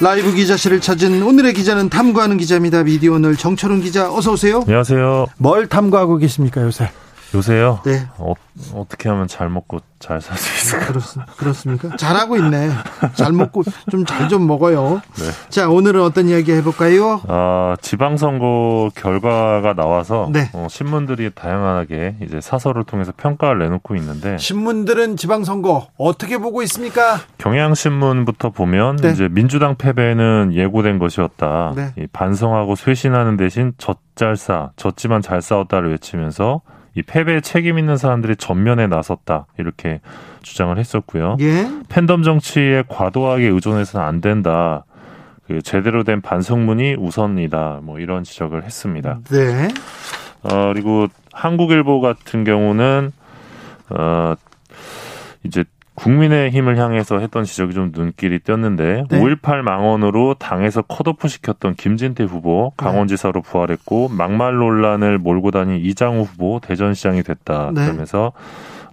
라이브 0.00 0.32
기자실을 0.32 0.80
찾은 0.80 1.22
오늘의 1.22 1.52
기자는 1.52 1.90
탐구하는 1.90 2.38
기자입니다. 2.38 2.82
미디어 2.84 3.12
오늘 3.12 3.36
정철훈 3.36 3.82
기자 3.82 4.10
어서 4.12 4.32
오세요. 4.32 4.60
안녕하세요. 4.66 5.26
뭘 5.36 5.66
탐구하고 5.68 6.16
계십니까 6.16 6.62
요새? 6.62 6.90
요새요? 7.34 7.80
네. 7.84 8.06
어, 8.18 8.34
어떻게 8.74 9.08
하면 9.08 9.28
잘 9.28 9.48
먹고 9.48 9.78
잘 10.00 10.20
살 10.20 10.36
수 10.36 10.66
있을까? 10.74 10.86
그렇, 10.86 11.00
그렇습니까? 11.36 11.96
잘하고 11.96 12.36
있네. 12.38 12.70
잘 13.14 13.32
먹고 13.32 13.62
좀 13.90 14.04
잘좀 14.04 14.28
좀 14.28 14.46
먹어요. 14.46 15.02
네. 15.18 15.24
자, 15.50 15.68
오늘은 15.68 16.02
어떤 16.02 16.28
이야기 16.28 16.52
해볼까요? 16.52 17.20
아, 17.28 17.76
지방선거 17.82 18.90
결과가 18.94 19.74
나와서 19.74 20.28
네. 20.32 20.50
어, 20.54 20.66
신문들이 20.70 21.30
다양하게 21.34 22.16
이제 22.22 22.40
사설을 22.40 22.84
통해서 22.84 23.12
평가를 23.16 23.58
내놓고 23.60 23.94
있는데 23.96 24.38
신문들은 24.38 25.16
지방선거 25.16 25.88
어떻게 25.98 26.38
보고 26.38 26.62
있습니까? 26.62 27.18
경향신문부터 27.38 28.50
보면 28.50 28.96
네. 28.96 29.10
이제 29.10 29.28
민주당 29.30 29.76
패배는 29.76 30.52
예고된 30.54 30.98
것이었다. 30.98 31.72
네. 31.76 31.92
반성하고 32.12 32.74
쇄신하는 32.74 33.36
대신 33.36 33.72
젖잘 33.78 34.36
싸, 34.36 34.70
졌지만 34.76 35.20
잘 35.22 35.42
싸웠다를 35.42 35.90
외치면서 35.92 36.62
이 37.00 37.02
패배에 37.02 37.40
책임 37.40 37.78
있는 37.78 37.96
사람들이 37.96 38.36
전면에 38.36 38.86
나섰다 38.86 39.46
이렇게 39.58 40.00
주장을 40.42 40.76
했었고요. 40.76 41.38
예? 41.40 41.66
팬덤 41.88 42.22
정치에 42.22 42.84
과도하게 42.88 43.46
의존해서는 43.46 44.06
안 44.06 44.20
된다. 44.20 44.84
그 45.46 45.62
제대로 45.62 46.04
된 46.04 46.20
반성문이 46.20 46.94
우선이다. 46.94 47.80
뭐 47.82 47.98
이런 47.98 48.22
지적을 48.22 48.64
했습니다. 48.64 49.18
네. 49.30 49.68
어 50.42 50.72
그리고 50.72 51.08
한국일보 51.32 52.00
같은 52.00 52.44
경우는 52.44 53.12
어 53.88 54.34
이제 55.42 55.64
국민의힘을 56.00 56.78
향해서 56.78 57.18
했던 57.18 57.44
지적이 57.44 57.74
좀 57.74 57.92
눈길이 57.94 58.38
띄었는데 58.38 59.04
네. 59.10 59.20
5.18 59.20 59.62
망언으로 59.62 60.34
당에서 60.34 60.82
컷오프 60.82 61.28
시켰던 61.28 61.74
김진태 61.74 62.24
후보 62.24 62.72
강원지사로 62.76 63.42
부활했고 63.42 64.08
막말 64.08 64.54
논란을 64.54 65.18
몰고 65.18 65.50
다닌 65.50 65.76
이장우 65.84 66.22
후보 66.22 66.58
대전시장이 66.60 67.22
됐다. 67.22 67.72
네. 67.74 67.84
그러면서 67.84 68.32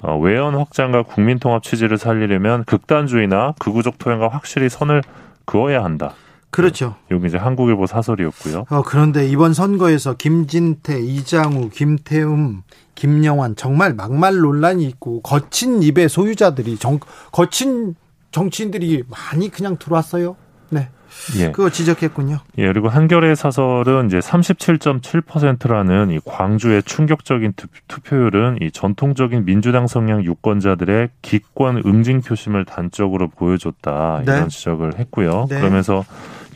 어, 0.02 0.18
외연 0.18 0.56
확장과 0.56 1.04
국민통합 1.04 1.64
취지를 1.64 1.98
살리려면 1.98 2.66
극단주의나 2.66 3.54
극우적 3.58 3.98
토양과 3.98 4.28
확실히 4.28 4.70
선을 4.70 5.02
그어야 5.46 5.84
한다. 5.84 6.14
그렇죠. 6.50 6.96
여기 7.12 7.28
이제 7.28 7.38
한국일보 7.38 7.88
사설이었고요. 7.88 8.66
어, 8.70 8.82
그런데 8.84 9.28
이번 9.28 9.54
선거에서 9.54 10.16
김진태, 10.16 11.00
이장우, 11.02 11.70
김태움, 11.70 12.64
김영환 12.96 13.56
정말 13.56 13.94
막말 13.94 14.38
논란이 14.38 14.86
있고 14.86 15.22
거친 15.22 15.84
입의 15.84 16.10
소유자들이 16.10 16.78
정, 16.78 17.00
거친 17.32 17.96
정치인들이 18.32 19.04
많이 19.10 19.50
그냥 19.50 19.78
들어왔어요. 19.78 20.36
네. 20.70 20.90
예. 21.38 21.52
그거 21.52 21.70
지적했군요. 21.70 22.40
예, 22.58 22.68
그리고 22.68 22.90
한겨레 22.90 23.36
사설은 23.36 24.08
이제 24.08 24.20
37.7%라는 24.20 26.12
이 26.12 26.20
광주의 26.24 26.84
충격적인 26.84 27.54
투표율은 27.88 28.60
이 28.62 28.72
전통적인 28.72 29.46
민주당 29.46 29.88
성향 29.88 30.24
유권자들의 30.24 31.10
기권 31.22 31.84
응징 31.86 32.22
표심을 32.22 32.66
단적으로 32.66 33.30
보여줬다. 33.30 34.22
이런 34.24 34.44
네. 34.44 34.48
지적을 34.48 35.00
했고요. 35.00 35.48
네. 35.50 35.60
그러면서 35.60 36.04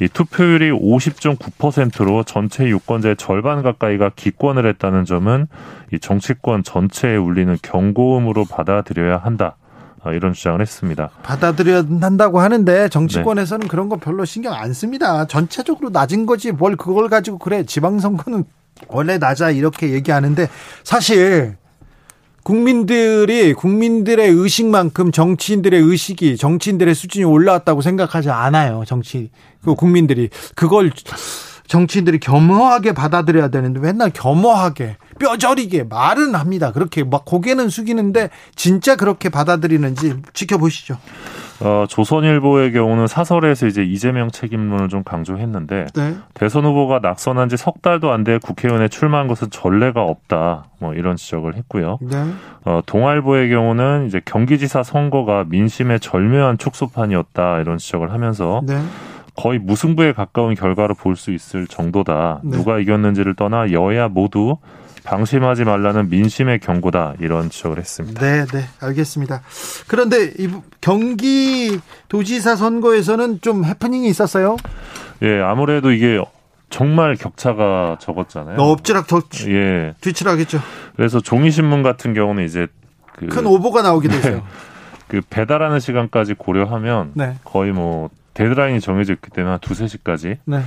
이 0.01 0.07
투표율이 0.07 0.72
50.9%로 0.72 2.23
전체 2.23 2.67
유권자의 2.67 3.17
절반 3.17 3.62
가까이가 3.62 4.09
기권을 4.16 4.66
했다는 4.66 5.06
점은 5.06 5.47
이 5.94 6.00
정치권 6.00 6.63
전체에 6.63 7.16
울리는 7.16 7.56
경고음으로 7.62 8.45
받아들여야 8.45 9.17
한다. 9.17 9.57
아, 10.03 10.11
이런 10.11 10.34
주장을 10.34 10.59
했습니다. 10.59 11.11
받아들여야 11.22 11.85
한다고 12.01 12.40
하는데 12.40 12.90
정치권에서는 12.90 13.61
네. 13.61 13.67
그런 13.67 13.90
거 13.90 13.97
별로 13.97 14.25
신경 14.25 14.56
안 14.56 14.73
씁니다. 14.73 15.28
전체적으로 15.28 15.91
낮은 15.91 16.25
거지 16.25 16.51
뭘 16.51 16.75
그걸 16.75 17.07
가지고 17.07 17.38
그래. 17.38 17.63
지방선거는 17.63 18.45
원래 18.88 19.19
낮아 19.19 19.51
이렇게 19.51 19.91
얘기하는데 19.91 20.47
사실 20.84 21.57
국민들이 22.44 23.53
국민들의 23.53 24.29
의식만큼 24.29 25.12
정치인들의 25.12 25.79
의식이 25.79 26.38
정치인들의 26.38 26.96
수준이 26.96 27.24
올라왔다고 27.24 27.81
생각하지 27.81 28.29
않아요. 28.29 28.84
정치 28.85 29.29
그 29.63 29.75
국민들이 29.75 30.29
그걸 30.56 30.91
정치인들이 31.68 32.19
겸허하게 32.19 32.94
받아들여야 32.94 33.50
되는데 33.50 33.79
맨날 33.79 34.09
겸허하게 34.09 34.97
뼈저리게 35.21 35.83
말은 35.83 36.33
합니다. 36.33 36.71
그렇게 36.71 37.03
막 37.03 37.25
고개는 37.25 37.69
숙이는데 37.69 38.29
진짜 38.55 38.95
그렇게 38.95 39.29
받아들이는지 39.29 40.15
지켜보시죠. 40.33 40.97
어, 41.63 41.85
조선일보의 41.87 42.73
경우는 42.73 43.05
사설에서 43.05 43.67
이제 43.67 43.83
이재명 43.83 44.31
책임론을 44.31 44.89
좀 44.89 45.03
강조했는데 45.03 45.85
네. 45.93 46.15
대선 46.33 46.65
후보가 46.65 46.99
낙선한 47.03 47.49
지 47.49 47.55
석 47.57 47.83
달도 47.83 48.11
안 48.11 48.23
돼 48.23 48.39
국회의원에 48.39 48.87
출마한 48.87 49.27
것은 49.27 49.51
전례가 49.51 50.01
없다. 50.01 50.65
뭐 50.79 50.95
이런 50.95 51.15
지적을 51.17 51.55
했고요. 51.55 51.99
네. 52.01 52.17
어, 52.65 52.81
동아일보의 52.87 53.49
경우는 53.49 54.07
이제 54.07 54.19
경기지사 54.25 54.81
선거가 54.81 55.45
민심의 55.49 55.99
절묘한 55.99 56.57
축소판이었다 56.57 57.59
이런 57.59 57.77
지적을 57.77 58.11
하면서 58.11 58.61
네. 58.65 58.81
거의 59.35 59.59
무승부에 59.59 60.13
가까운 60.13 60.55
결과로 60.55 60.95
볼 60.95 61.15
수 61.15 61.31
있을 61.31 61.67
정도다. 61.67 62.41
네. 62.43 62.57
누가 62.57 62.79
이겼는지를 62.79 63.35
떠나 63.35 63.71
여야 63.71 64.07
모두 64.07 64.57
방심하지 65.03 65.63
말라는 65.63 66.09
민심의 66.09 66.59
경고다 66.59 67.16
이런 67.19 67.50
지적을 67.50 67.78
했습니다. 67.79 68.19
네, 68.22 68.45
네, 68.45 68.63
알겠습니다. 68.81 69.41
그런데 69.88 70.31
이 70.38 70.50
경기 70.79 71.79
도지사 72.07 72.56
선거에서는 72.56 73.41
좀 73.41 73.66
해프닝이 73.66 74.07
있었어요? 74.07 74.57
예, 75.23 75.40
아무래도 75.41 75.91
이게 75.91 76.19
정말 76.69 77.16
격차가 77.16 77.97
적었잖아요. 78.00 78.57
엎지락 78.57 79.07
더 79.07 79.22
예. 79.47 79.94
뒤치락했죠. 80.01 80.59
그래서 80.95 81.19
종이 81.19 81.51
신문 81.51 81.84
같은 81.84 82.13
경우는 82.13 82.45
이제 82.45 82.67
그 83.16 83.28
큰 83.28 83.45
오보가 83.45 83.81
나오기도 83.81 84.16
했어요. 84.16 84.35
네, 84.35 84.44
그 85.07 85.22
배달하는 85.29 85.79
시간까지 85.79 86.35
고려하면 86.35 87.11
네. 87.13 87.35
거의 87.44 87.72
뭐 87.72 88.09
데드라인이 88.34 88.79
정해져 88.79 89.13
있기 89.13 89.29
때문에 89.31 89.51
한 89.51 89.59
두세 89.59 89.88
시까지. 89.88 90.38
네. 90.45 90.61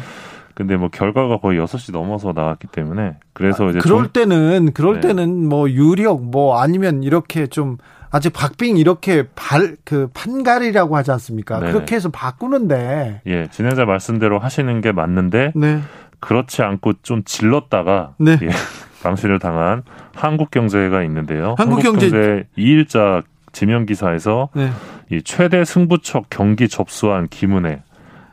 근데 0.54 0.76
뭐 0.76 0.88
결과가 0.88 1.38
거의 1.38 1.58
6시 1.58 1.92
넘어서 1.92 2.32
나왔기 2.32 2.68
때문에 2.68 3.16
그래서 3.32 3.66
아, 3.66 3.70
이제 3.70 3.78
그럴 3.80 4.04
좀, 4.04 4.12
때는 4.12 4.72
그럴 4.72 5.00
네. 5.00 5.08
때는 5.08 5.48
뭐 5.48 5.68
유력 5.68 6.22
뭐 6.24 6.60
아니면 6.60 7.02
이렇게 7.02 7.46
좀 7.48 7.76
아직 8.10 8.32
박빙 8.32 8.76
이렇게 8.76 9.26
발 9.34 9.76
그 9.84 10.08
판갈이라고 10.14 10.96
하지 10.96 11.10
않습니까? 11.12 11.58
네네. 11.58 11.72
그렇게 11.72 11.96
해서 11.96 12.08
바꾸는데 12.10 13.22
예, 13.26 13.48
진행자 13.50 13.84
말씀대로 13.84 14.38
하시는 14.38 14.80
게 14.80 14.92
맞는데 14.92 15.52
네. 15.56 15.80
그렇지 16.20 16.62
않고 16.62 16.94
좀 17.02 17.22
질렀다가 17.24 18.14
네. 18.18 18.38
예, 18.42 18.48
방치를 19.02 19.38
당한 19.40 19.82
한국 20.14 20.50
경제가 20.50 21.02
있는데요. 21.02 21.54
한국경제 21.58 22.06
한국 22.06 22.10
경제 22.10 22.46
2일자 22.56 23.24
지명 23.52 23.86
기사에서 23.86 24.48
네. 24.54 24.70
이 25.10 25.20
최대 25.22 25.64
승부처 25.64 26.22
경기 26.30 26.68
접수한 26.68 27.28
김은혜 27.28 27.82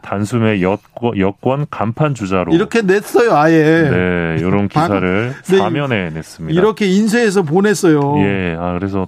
단숨에 0.02 0.62
여권, 0.62 1.18
여권 1.18 1.66
간판 1.70 2.14
주자로 2.14 2.54
이렇게 2.54 2.82
냈어요, 2.82 3.36
아예. 3.36 3.90
네, 3.90 4.36
이런 4.40 4.68
기사를 4.68 5.36
네, 5.44 5.58
사면에 5.58 6.10
냈습니다. 6.10 6.60
이렇게 6.60 6.88
인쇄해서 6.88 7.44
보냈어요. 7.44 8.18
예, 8.20 8.56
아 8.60 8.74
그래서 8.74 9.08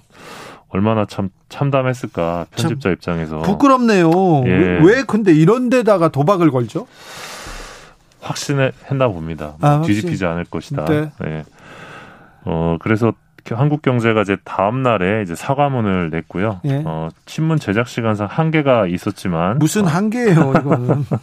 얼마나 0.69 1.05
참 1.05 1.29
참담했을까 1.49 2.47
편집자 2.55 2.89
입장에서 2.89 3.41
부끄럽네요. 3.41 4.09
예. 4.45 4.79
왜 4.83 5.03
근데 5.05 5.31
이런 5.33 5.69
데다가 5.69 6.09
도박을 6.09 6.51
걸죠? 6.51 6.87
확신했나 8.21 9.07
봅니다. 9.09 9.55
아, 9.61 9.81
뒤집히지 9.85 10.25
않을 10.25 10.45
것이다. 10.45 10.85
네. 10.85 11.11
네. 11.21 11.43
어 12.45 12.77
그래서 12.81 13.13
한국 13.51 13.81
경제가 13.81 14.21
이제 14.21 14.37
다음 14.43 14.83
날에 14.83 15.21
이제 15.23 15.35
사과문을 15.35 16.09
냈고요. 16.09 16.61
예. 16.65 16.81
어, 16.85 17.09
신문 17.25 17.59
제작 17.59 17.87
시간상 17.87 18.27
한계가 18.29 18.87
있었지만 18.87 19.59
무슨 19.59 19.85
한계예요, 19.85 20.53
이거는. 20.57 21.05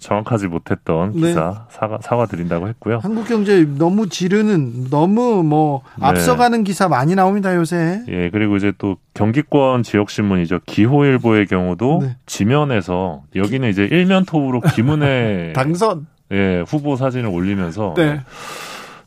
정확하지 0.00 0.48
못했던 0.48 1.12
네. 1.12 1.28
기사 1.28 1.50
네. 1.50 1.54
사과 1.68 1.98
사과드린다고 2.00 2.68
했고요. 2.68 3.00
한국 3.02 3.28
경제 3.28 3.64
너무 3.76 4.08
지르는 4.08 4.88
너무 4.90 5.44
뭐 5.44 5.82
네. 5.98 6.06
앞서가는 6.06 6.64
기사 6.64 6.88
많이 6.88 7.14
나옵니다 7.14 7.54
요새. 7.54 8.00
예 8.08 8.30
그리고 8.30 8.56
이제 8.56 8.72
또 8.78 8.96
경기권 9.14 9.82
지역 9.82 10.10
신문이죠 10.10 10.60
기호일보의 10.66 11.46
경우도 11.46 12.00
네. 12.02 12.16
지면에서 12.26 13.22
여기는 13.36 13.68
이제 13.68 13.84
일면톱으로 13.84 14.62
김은혜 14.74 15.52
당선 15.54 16.06
예 16.32 16.64
후보 16.66 16.96
사진을 16.96 17.28
올리면서 17.28 17.92
네. 17.96 18.20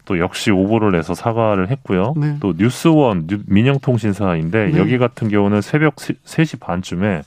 또 0.05 0.19
역시 0.19 0.51
오보를 0.51 0.91
내서 0.91 1.13
사과를 1.13 1.69
했고요. 1.69 2.13
네. 2.17 2.37
또 2.39 2.53
뉴스원 2.57 3.27
민영통신사인데 3.47 4.71
네. 4.71 4.77
여기 4.77 4.97
같은 4.97 5.29
경우는 5.29 5.61
새벽 5.61 5.95
3시 5.95 6.59
반쯤에 6.59 7.21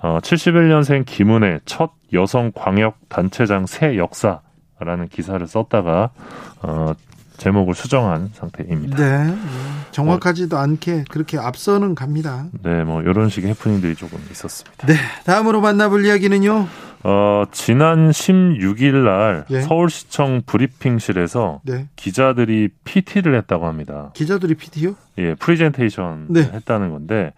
어, 0.00 0.18
71년생 0.20 1.04
김은혜 1.06 1.60
첫 1.64 1.92
여성 2.12 2.52
광역 2.54 2.98
단체장 3.08 3.66
새 3.66 3.96
역사라는 3.96 5.08
기사를 5.10 5.44
썼다가 5.46 6.10
어, 6.62 6.92
제목을 7.36 7.74
수정한 7.74 8.30
상태입니다. 8.32 8.96
네. 8.96 9.34
정확하지도 9.90 10.56
어, 10.56 10.60
않게 10.60 11.04
그렇게 11.10 11.38
앞서는 11.38 11.94
갑니다. 11.94 12.46
네, 12.62 12.84
뭐 12.84 13.02
이런 13.02 13.28
식의 13.28 13.50
해프닝들이 13.50 13.96
조금 13.96 14.20
있었습니다. 14.30 14.86
네. 14.86 14.94
다음으로 15.24 15.60
만나볼 15.60 16.04
이야기는요. 16.04 16.68
어, 17.06 17.44
지난 17.52 18.10
16일 18.10 19.04
날 19.04 19.44
네. 19.50 19.60
서울시청 19.60 20.42
브리핑실에서 20.46 21.60
네. 21.62 21.86
기자들이 21.96 22.70
PT를 22.84 23.36
했다고 23.36 23.66
합니다. 23.66 24.10
기자들이 24.14 24.54
PT요? 24.54 24.96
예, 25.18 25.34
프리젠테이션 25.34 26.26
네. 26.30 26.40
했다는 26.40 26.90
건데 26.90 27.34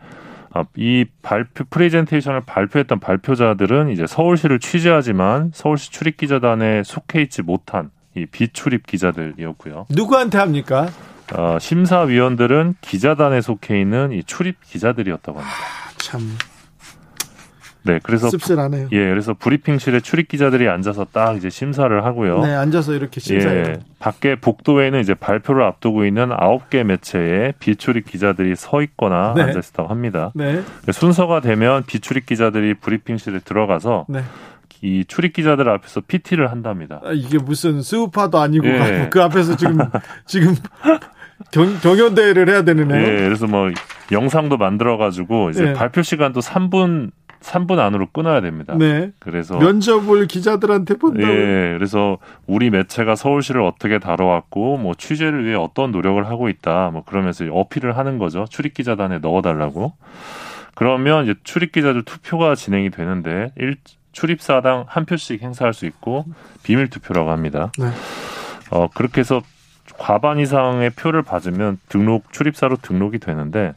아, 0.52 0.64
이 0.76 1.04
발표 1.20 1.64
프레젠테이션을 1.68 2.42
발표했던 2.46 3.00
발표자들은 3.00 3.90
이제 3.90 4.06
서울시를 4.06 4.60
취재하지만 4.60 5.50
서울시 5.52 5.90
출입 5.90 6.16
기자단에 6.16 6.84
속해 6.84 7.20
있지 7.22 7.42
못한 7.42 7.90
이 8.14 8.24
비출입 8.24 8.86
기자들이었고요. 8.86 9.86
누구한테 9.90 10.38
합니까? 10.38 10.88
어, 11.34 11.58
심사위원들은 11.58 12.76
기자단에 12.80 13.40
속해 13.40 13.80
있는 13.80 14.12
이 14.12 14.22
출입 14.22 14.62
기자들이었다고 14.64 15.40
합니다. 15.40 15.56
아, 15.58 15.90
참. 15.98 16.20
네, 17.86 18.00
그래서 18.02 18.28
씁쓸하네요. 18.28 18.88
예, 18.92 19.08
그래서 19.08 19.32
브리핑실에 19.32 20.00
출입 20.00 20.28
기자들이 20.28 20.68
앉아서 20.68 21.06
딱 21.12 21.36
이제 21.36 21.48
심사를 21.48 22.04
하고요. 22.04 22.40
네, 22.40 22.54
앉아서 22.54 22.94
이렇게 22.94 23.20
심사해요. 23.20 23.64
예, 23.68 23.76
밖에 23.98 24.34
복도에는 24.34 25.00
이제 25.00 25.14
발표를 25.14 25.62
앞두고 25.62 26.04
있는 26.04 26.30
아홉 26.32 26.68
개 26.68 26.82
매체의 26.82 27.54
비출입 27.58 28.06
기자들이 28.06 28.56
서 28.56 28.82
있거나 28.82 29.34
네. 29.36 29.42
앉아 29.42 29.60
있다고 29.60 29.88
합니다. 29.88 30.32
네. 30.34 30.62
순서가 30.90 31.40
되면 31.40 31.84
비출입 31.84 32.26
기자들이 32.26 32.74
브리핑실에 32.74 33.38
들어가서 33.40 34.06
네. 34.08 34.22
이 34.82 35.04
출입 35.06 35.32
기자들 35.32 35.68
앞에서 35.68 36.02
PT를 36.06 36.50
한답니다. 36.50 37.00
아, 37.04 37.12
이게 37.12 37.38
무슨 37.38 37.82
스우파도 37.82 38.38
아니고 38.38 38.66
예. 38.66 39.08
그 39.10 39.22
앞에서 39.22 39.56
지금 39.56 39.78
지금 40.26 40.54
경, 41.50 41.78
경연대회를 41.80 42.48
해야 42.48 42.62
되는 42.62 42.90
애. 42.92 43.02
예, 43.02 43.16
그래서 43.24 43.46
뭐 43.46 43.70
영상도 44.12 44.56
만들어 44.56 44.96
가지고 44.96 45.50
이제 45.50 45.68
예. 45.68 45.72
발표 45.72 46.02
시간도 46.02 46.40
3분 46.40 47.10
3분 47.40 47.78
안으로 47.78 48.06
끊어야 48.12 48.40
됩니다. 48.40 48.74
네. 48.76 49.12
그래서 49.18 49.58
면접을 49.58 50.26
기자들한테 50.26 50.96
본다고. 50.96 51.32
예. 51.32 51.74
그래서 51.76 52.18
우리 52.46 52.70
매체가 52.70 53.14
서울시를 53.16 53.60
어떻게 53.62 53.98
다뤄왔고 53.98 54.78
뭐 54.78 54.94
취재를 54.94 55.44
위해 55.44 55.54
어떤 55.54 55.92
노력을 55.92 56.24
하고 56.26 56.48
있다. 56.48 56.90
뭐 56.92 57.04
그러면서 57.04 57.44
어필을 57.50 57.96
하는 57.96 58.18
거죠. 58.18 58.46
출입 58.48 58.74
기자단에 58.74 59.18
넣어 59.18 59.42
달라고. 59.42 59.94
그러면 60.74 61.24
이제 61.24 61.34
출입 61.42 61.72
기자들 61.72 62.02
투표가 62.02 62.54
진행이 62.54 62.90
되는데 62.90 63.52
일 63.56 63.76
출입사당 64.12 64.84
한 64.88 65.04
표씩 65.04 65.42
행사할 65.42 65.74
수 65.74 65.86
있고 65.86 66.24
비밀 66.62 66.88
투표라고 66.88 67.30
합니다. 67.30 67.70
네. 67.78 67.86
어 68.70 68.88
그렇게 68.94 69.20
해서 69.20 69.42
과반 69.98 70.38
이상의 70.38 70.90
표를 70.90 71.22
받으면 71.22 71.78
등록 71.88 72.32
출입사로 72.32 72.76
등록이 72.76 73.18
되는데 73.18 73.74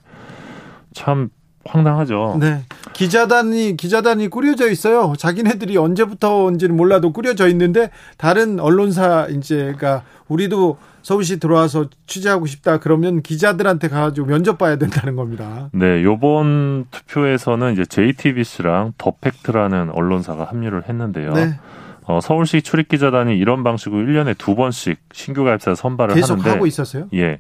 참 0.94 1.30
황당하죠. 1.66 2.38
네. 2.40 2.64
기자단이 2.94 3.78
기자단이 3.78 4.30
꾸려져 4.30 4.70
있어요. 4.70 5.14
자기네들이 5.18 5.78
언제부터인지는 5.78 6.76
몰라도 6.76 7.12
꾸려져 7.12 7.48
있는데 7.50 7.90
다른 8.18 8.60
언론사 8.60 9.28
이제가 9.30 10.04
우리도 10.28 10.78
서울시 11.02 11.40
들어와서 11.40 11.86
취재하고 12.08 12.46
싶다 12.46 12.80
그러면 12.80 13.22
기자들한테 13.22 13.88
가가지고 13.88 14.28
면접 14.28 14.58
봐야 14.58 14.78
된다는 14.78 15.16
겁니다. 15.16 15.70
네, 15.72 16.04
요번 16.04 16.86
투표에서는 16.92 17.74
이제 17.74 17.86
JTBC랑 17.86 18.94
더팩트라는 18.98 19.92
언론사가 19.92 20.46
합류를 20.46 20.88
했는데요. 20.90 21.34
네. 21.34 21.60
어, 22.06 22.20
서울시 22.22 22.62
출입기자단이 22.62 23.38
이런 23.38 23.64
방식으로 23.64 24.02
1년에 24.02 24.38
두 24.38 24.56
번씩 24.56 24.98
신규 25.14 25.44
가입자 25.44 25.76
선발을 25.76 26.16
계속 26.16 26.32
하는데 26.32 26.44
계속 26.44 26.56
하고 26.56 26.66
있었어요? 26.66 27.08
예. 27.14 27.40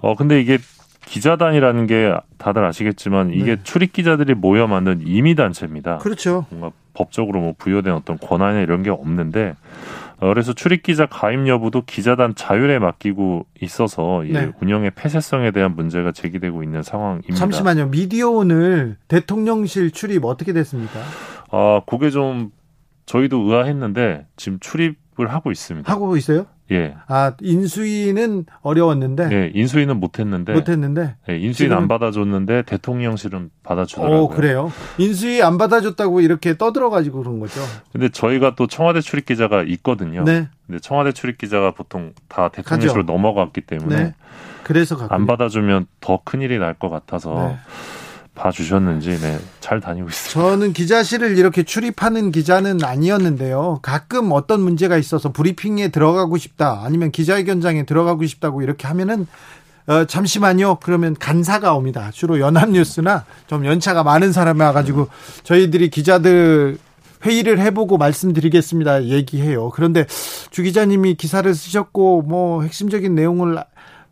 어, 0.00 0.14
근데 0.16 0.40
이게 0.40 0.58
기자단이라는 1.06 1.86
게 1.86 2.14
다들 2.36 2.64
아시겠지만 2.64 3.32
이게 3.32 3.56
네. 3.56 3.62
출입 3.62 3.92
기자들이 3.92 4.34
모여 4.34 4.66
만든 4.66 5.00
임의 5.06 5.36
단체입니다. 5.36 5.98
그렇죠. 5.98 6.46
뭔가 6.50 6.70
법적으로 6.94 7.40
뭐 7.40 7.54
부여된 7.56 7.92
어떤 7.94 8.18
권한이나 8.18 8.60
이런 8.62 8.82
게 8.82 8.90
없는데 8.90 9.54
어, 10.18 10.28
그래서 10.28 10.52
출입 10.52 10.82
기자 10.82 11.06
가입 11.06 11.46
여부도 11.46 11.82
기자단 11.82 12.34
자율에 12.34 12.78
맡기고 12.78 13.46
있어서 13.60 14.22
네. 14.26 14.50
운영의 14.60 14.92
폐쇄성에 14.94 15.50
대한 15.50 15.76
문제가 15.76 16.10
제기되고 16.12 16.62
있는 16.62 16.82
상황입니다. 16.82 17.34
잠시만요. 17.34 17.90
미디어 17.90 18.30
오늘 18.30 18.96
대통령실 19.08 19.90
출입 19.90 20.24
어떻게 20.24 20.52
됐습니까? 20.52 21.00
아, 21.50 21.82
그게 21.86 22.10
좀 22.10 22.50
저희도 23.04 23.42
의아했는데 23.42 24.26
지금 24.36 24.58
출입을 24.60 25.28
하고 25.28 25.52
있습니다. 25.52 25.90
하고 25.92 26.16
있어요? 26.16 26.46
예. 26.72 26.94
아 27.06 27.32
인수위는 27.40 28.46
어려웠는데. 28.62 29.28
예, 29.32 29.50
인수위는 29.54 29.98
못했는데. 30.00 30.52
못했는데. 30.52 31.14
예, 31.28 31.38
인수위 31.38 31.68
는 31.68 31.76
안 31.76 31.88
받아줬는데 31.88 32.62
대통령실은 32.62 33.50
받아주더라고요. 33.62 34.20
오, 34.22 34.28
그래요? 34.28 34.72
인수위 34.98 35.42
안 35.42 35.58
받아줬다고 35.58 36.20
이렇게 36.22 36.56
떠들어가지고 36.56 37.22
그런 37.22 37.38
거죠. 37.38 37.60
근데 37.92 38.08
저희가 38.08 38.54
또 38.56 38.66
청와대 38.66 39.00
출입 39.00 39.26
기자가 39.26 39.62
있거든요. 39.62 40.24
네. 40.24 40.48
근데 40.66 40.80
청와대 40.80 41.12
출입 41.12 41.38
기자가 41.38 41.70
보통 41.72 42.12
다 42.28 42.48
대통령실로 42.48 43.04
넘어갔기 43.04 43.60
때문에. 43.60 43.96
네. 43.96 44.14
그래서 44.64 44.96
갔군요. 44.96 45.14
안 45.14 45.26
받아주면 45.26 45.86
더 46.00 46.20
큰 46.24 46.40
일이 46.40 46.58
날 46.58 46.74
것 46.74 46.88
같아서. 46.90 47.48
네. 47.48 47.56
봐주셨는지 48.36 49.20
네, 49.20 49.38
잘 49.60 49.80
다니고 49.80 50.08
있습니다. 50.08 50.50
저는 50.50 50.72
기자실을 50.72 51.36
이렇게 51.36 51.64
출입하는 51.64 52.30
기자는 52.30 52.84
아니었는데요. 52.84 53.80
가끔 53.82 54.30
어떤 54.30 54.60
문제가 54.60 54.96
있어서 54.96 55.32
브리핑에 55.32 55.88
들어가고 55.88 56.36
싶다 56.36 56.82
아니면 56.84 57.10
기자회견장에 57.10 57.84
들어가고 57.84 58.24
싶다고 58.26 58.62
이렇게 58.62 58.86
하면은 58.86 59.26
어, 59.88 60.04
잠시만요. 60.04 60.78
그러면 60.82 61.14
간사가 61.18 61.74
옵니다. 61.74 62.10
주로 62.12 62.40
연합뉴스나 62.40 63.24
좀 63.46 63.64
연차가 63.64 64.02
많은 64.02 64.32
사람이 64.32 64.60
와가지고 64.60 65.08
저희들이 65.44 65.90
기자들 65.90 66.78
회의를 67.24 67.58
해보고 67.60 67.96
말씀드리겠습니다. 67.96 69.04
얘기해요. 69.04 69.70
그런데 69.70 70.06
주 70.50 70.62
기자님이 70.62 71.14
기사를 71.14 71.52
쓰셨고 71.52 72.22
뭐 72.22 72.62
핵심적인 72.62 73.14
내용을 73.14 73.62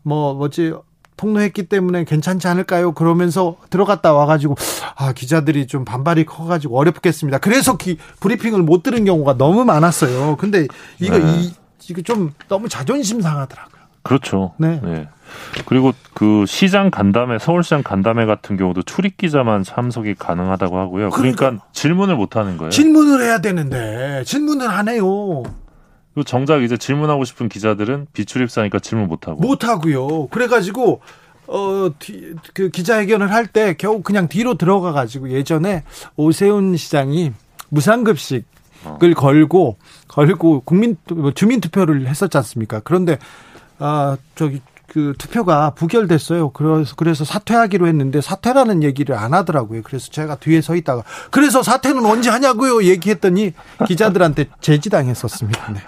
뭐 0.03 0.35
뭐지 0.35 0.75
폭로했기 1.17 1.65
때문에 1.65 2.05
괜찮지 2.05 2.49
않을까요? 2.49 2.93
그러면서 2.93 3.57
들어갔다 3.71 4.13
와가지고 4.13 4.57
아 4.97 5.13
기자들이 5.13 5.67
좀 5.67 5.85
반발이 5.85 6.25
커가지고 6.25 6.79
어렵겠습니다. 6.79 7.39
그래서 7.39 7.77
기, 7.77 7.99
브리핑을 8.21 8.63
못 8.63 8.83
들은 8.83 9.05
경우가 9.05 9.37
너무 9.37 9.65
많았어요. 9.65 10.37
근데 10.37 10.67
이거 11.01 11.19
네. 11.19 11.41
이 11.41 11.55
이거 11.89 12.03
좀 12.03 12.33
너무 12.49 12.69
자존심 12.69 13.21
상하더라고요. 13.21 13.75
그렇죠. 14.03 14.53
네. 14.59 14.81
네. 14.83 15.09
그리고 15.67 15.93
그 16.13 16.45
시장 16.47 16.91
간담회, 16.91 17.39
서울시장 17.39 17.83
간담회 17.83 18.27
같은 18.27 18.57
경우도 18.57 18.83
출입 18.83 19.17
기자만 19.17 19.65
참석이 19.65 20.15
가능하다고 20.15 20.79
하고요. 20.79 21.11
그러니까, 21.11 21.37
그러니까 21.39 21.65
질문을 21.73 22.17
못 22.17 22.37
하는 22.37 22.57
거예요. 22.57 22.71
질문을 22.71 23.25
해야 23.25 23.39
되는데 23.41 24.23
질문을 24.27 24.69
안 24.69 24.89
해요. 24.89 25.43
그리고 26.15 26.25
정작 26.25 26.63
이제 26.63 26.77
질문하고 26.77 27.25
싶은 27.25 27.49
기자들은 27.49 28.07
비출입사니까 28.13 28.79
질문 28.79 29.09
못 29.09 29.27
하고. 29.27 29.41
못 29.41 29.65
하고요. 29.65 30.29
그래가지고 30.29 31.01
어, 31.47 31.91
뒤, 31.99 32.35
그 32.55 32.71
기자회견을 32.71 33.31
할 33.31 33.47
때 33.49 33.75
겨우 33.77 34.01
그냥 34.03 34.29
뒤로 34.29 34.55
들어가 34.55 34.93
가지고 34.93 35.31
예전에 35.31 35.85
오세훈 36.17 36.77
시장이 36.77 37.33
무상급식을 37.69 38.45
어. 38.85 38.99
걸고 39.17 39.77
걸고 40.09 40.61
국민 40.65 40.97
뭐 41.11 41.33
주민 41.33 41.61
투표를 41.61 42.07
했었지 42.07 42.37
않습니까? 42.39 42.81
그런데 42.81 43.19
아 43.79 44.17
저기 44.37 44.61
그 44.87 45.15
투표가 45.19 45.71
부결됐어요. 45.71 46.51
그래서 46.51 46.95
그래서 46.97 47.25
사퇴하기로 47.25 47.87
했는데 47.87 48.21
사퇴라는 48.21 48.83
얘기를 48.83 49.17
안 49.17 49.35
하더라고요. 49.35 49.83
그래서 49.83 50.11
제가 50.11 50.37
뒤에 50.37 50.61
서 50.61 50.75
있다가 50.75 51.03
그래서 51.31 51.63
사퇴는 51.63 52.05
언제 52.05 52.31
하냐고요 52.31 52.85
얘기했더니 52.85 53.53
기자들한테 53.87 54.47
제지당했었습니다. 54.61 55.73
네. 55.73 55.81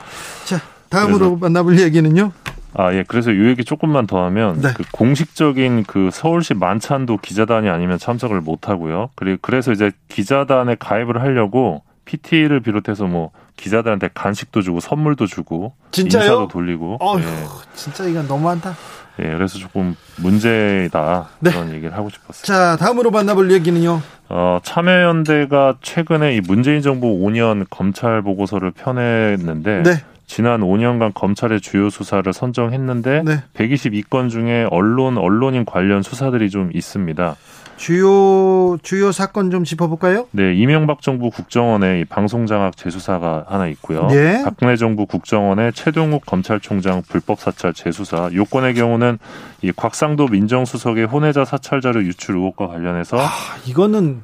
자 0.44 0.60
다음으로 0.88 1.36
만나볼 1.36 1.78
얘기는요. 1.80 2.32
아, 2.78 2.92
예. 2.92 3.04
그래서 3.08 3.30
이 3.32 3.46
얘기 3.46 3.64
조금만 3.64 4.06
더 4.06 4.22
하면 4.24 4.60
네. 4.60 4.68
그 4.76 4.84
공식적인 4.92 5.84
그 5.84 6.10
서울시 6.12 6.52
만찬도 6.52 7.18
기자단이 7.18 7.70
아니면 7.70 7.98
참석을 7.98 8.42
못 8.42 8.68
하고요. 8.68 9.08
그리고 9.14 9.38
그래서 9.40 9.72
이제 9.72 9.92
기자단에 10.08 10.76
가입을 10.78 11.22
하려고 11.22 11.82
PT를 12.04 12.60
비롯해서 12.60 13.06
뭐 13.06 13.30
기자들한테 13.56 14.10
간식도 14.14 14.62
주고 14.62 14.80
선물도 14.80 15.26
주고 15.26 15.74
진짜요? 15.90 16.22
인사도 16.22 16.48
돌리고. 16.48 16.98
어휴, 17.00 17.20
예. 17.20 17.44
진짜 17.74 18.04
이건 18.04 18.28
너무한다. 18.28 18.76
예, 19.18 19.24
그래서 19.32 19.58
조금 19.58 19.96
문제다 20.16 21.28
네. 21.40 21.50
그런 21.50 21.72
얘기를 21.72 21.96
하고 21.96 22.10
싶었어요. 22.10 22.44
자, 22.44 22.76
다음으로 22.76 23.10
만나볼 23.10 23.50
얘기는요. 23.50 24.02
어, 24.28 24.58
참여연대가 24.62 25.76
최근에 25.80 26.36
이 26.36 26.40
문재인 26.40 26.82
정부 26.82 27.06
5년 27.06 27.66
검찰 27.70 28.20
보고서를 28.22 28.72
펴냈는데 28.72 29.82
네. 29.82 29.90
지난 30.26 30.60
5년간 30.60 31.14
검찰의 31.14 31.60
주요 31.60 31.88
수사를 31.88 32.30
선정했는데 32.30 33.22
네. 33.24 33.42
122건 33.54 34.28
중에 34.28 34.66
언론 34.70 35.16
언론인 35.18 35.64
관련 35.64 36.02
수사들이 36.02 36.50
좀 36.50 36.70
있습니다. 36.74 37.36
주요 37.76 38.78
주요 38.82 39.12
사건 39.12 39.50
좀 39.50 39.64
짚어볼까요? 39.64 40.26
네, 40.30 40.54
이명박 40.54 41.02
정부 41.02 41.30
국정원의 41.30 42.06
방송 42.06 42.46
장악 42.46 42.76
재수사가 42.76 43.46
하나 43.48 43.66
있고요. 43.68 44.06
네. 44.08 44.42
박근혜 44.44 44.76
정부 44.76 45.06
국정원의 45.06 45.72
최동욱 45.72 46.24
검찰총장 46.24 47.02
불법 47.08 47.38
사찰 47.38 47.74
재수사. 47.74 48.30
요건의 48.32 48.74
경우는 48.74 49.18
이 49.62 49.72
곽상도 49.72 50.28
민정수석의 50.28 51.06
혼외자 51.06 51.44
사찰 51.44 51.80
자료 51.80 52.02
유출 52.02 52.36
의혹과 52.36 52.68
관련해서 52.68 53.18
아, 53.20 53.28
이거는 53.66 54.22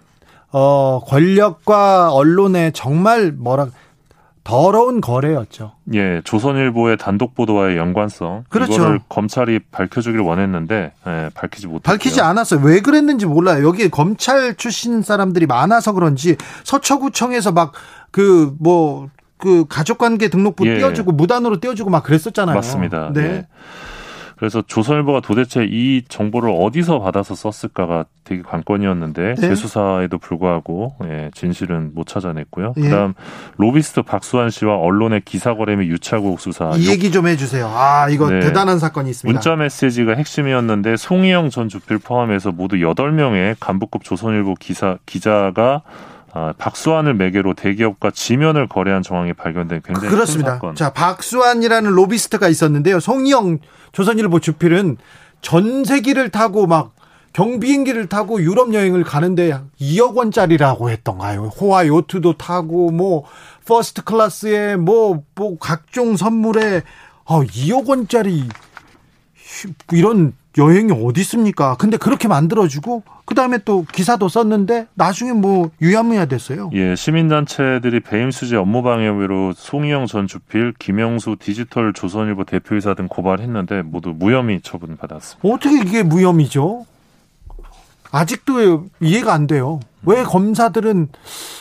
어 0.50 1.00
권력과 1.06 2.12
언론의 2.12 2.73
정말 2.73 3.32
뭐라 3.32 3.68
더러운 4.44 5.00
거래였죠. 5.00 5.72
예, 5.94 6.20
조선일보의 6.25 6.96
단독 6.96 7.34
보도와의 7.34 7.76
연관성 7.76 8.44
그렇죠. 8.49 8.75
이거를 8.75 9.00
검찰이 9.08 9.61
밝혀주기를 9.70 10.25
원했는데 10.25 10.92
예, 11.06 11.30
밝히지 11.34 11.66
못했고요. 11.66 11.92
밝히지 11.92 12.20
않았어요. 12.20 12.61
왜 12.64 12.80
그랬는지 12.80 13.26
몰라요. 13.26 13.66
여기 13.66 13.88
검찰 13.88 14.54
출신 14.56 15.02
사람들이 15.02 15.46
많아서 15.46 15.92
그런지 15.92 16.37
서초구청에서 16.64 17.52
막 17.52 17.72
그 18.12 18.54
뭐그 18.61 19.08
뭐, 19.49 19.64
가족관계 19.68 20.28
등록부 20.28 20.68
예. 20.68 20.76
띄워주고 20.76 21.12
무단으로 21.12 21.58
띄워주고 21.58 21.90
막 21.90 22.04
그랬었잖아요. 22.04 22.54
맞습니다. 22.54 23.11
네. 23.12 23.20
예. 23.22 23.46
그래서 24.42 24.61
조선일보가 24.61 25.20
도대체 25.20 25.64
이 25.70 26.02
정보를 26.08 26.50
어디서 26.52 26.99
받아서 26.99 27.37
썼을까가 27.37 28.06
되게 28.25 28.42
관건이었는데 28.42 29.37
네. 29.37 29.40
재수사에도 29.40 30.18
불구하고 30.18 30.96
예, 31.04 31.30
진실은 31.32 31.92
못 31.94 32.08
찾아냈고요. 32.08 32.75
예. 32.76 32.80
그다음 32.80 33.14
로비스트 33.58 34.02
박수환 34.02 34.50
씨와 34.50 34.78
언론의 34.78 35.20
기사 35.25 35.54
거래 35.54 35.76
및 35.76 35.87
유착국 35.87 36.40
수사 36.40 36.72
이 36.75 36.88
얘기 36.88 37.12
좀 37.12 37.28
해주세요. 37.28 37.68
아 37.72 38.08
이거 38.08 38.28
네. 38.28 38.40
대단한 38.40 38.80
사건이 38.80 39.11
있습니다. 39.11 39.32
문자 39.32 39.54
메시지가 39.54 40.14
핵심이었는데 40.14 40.96
송희영 40.96 41.50
전 41.50 41.68
주필 41.68 41.99
포함해서 41.99 42.50
모두 42.50 42.75
8명의 42.78 43.54
간부급 43.61 44.02
조선일보 44.02 44.54
기사 44.54 44.99
기자가 45.06 45.82
아, 46.34 46.54
박수환을 46.56 47.14
매개로 47.14 47.54
대기업과 47.54 48.10
지면을 48.10 48.66
거래한 48.66 49.02
정황이 49.02 49.34
발견된 49.34 49.82
굉장히 49.84 50.08
그렇습니다. 50.08 50.52
큰 50.52 50.56
사건. 50.56 50.74
자, 50.74 50.92
박수환이라는 50.92 51.90
로비스트가 51.90 52.48
있었는데요. 52.48 53.00
송희영 53.00 53.58
조선일보 53.92 54.40
주필은 54.40 54.96
전세기를 55.42 56.30
타고 56.30 56.66
막 56.66 56.94
경비행기를 57.34 58.08
타고 58.08 58.42
유럽 58.42 58.72
여행을 58.72 59.04
가는데 59.04 59.58
2억 59.80 60.14
원짜리라고 60.14 60.90
했던가요? 60.90 61.44
호화 61.46 61.86
요트도 61.86 62.34
타고 62.34 62.90
뭐 62.90 63.24
first 63.66 64.02
class에 64.04 64.76
뭐, 64.76 65.22
뭐 65.34 65.58
각종 65.58 66.16
선물에 66.16 66.82
어, 67.24 67.42
2억 67.42 67.88
원짜리 67.88 68.48
이런 69.92 70.34
여행이 70.59 70.92
어디 71.04 71.23
있습니까? 71.23 71.76
근데 71.78 71.97
그렇게 71.97 72.28
만들어주고 72.28 73.02
그 73.25 73.35
다음에 73.35 73.59
또 73.64 73.85
기사도 73.90 74.28
썼는데 74.28 74.87
나중에 74.94 75.32
뭐 75.32 75.71
유야무야 75.80 76.26
됐어요. 76.26 76.71
예, 76.75 76.94
시민단체들이 76.94 78.00
배임 78.00 78.30
수재 78.30 78.56
업무 78.56 78.82
방해 78.82 79.06
혐의로 79.06 79.52
송희영 79.54 80.06
전 80.06 80.26
주필, 80.26 80.75
김영수 80.78 81.37
디지털 81.40 81.92
조선일보 81.92 82.44
대표이사 82.44 82.94
등 82.94 83.09
고발했는데 83.09 83.82
모두 83.82 84.11
무혐의 84.14 84.61
처분 84.62 84.97
받았습니다. 84.97 85.49
어떻게 85.49 85.76
이게 85.80 86.02
무혐의죠? 86.02 86.85
아직도 88.11 88.88
이해가 89.00 89.32
안 89.32 89.47
돼요. 89.47 89.80
왜 90.04 90.23
검사들은 90.23 91.09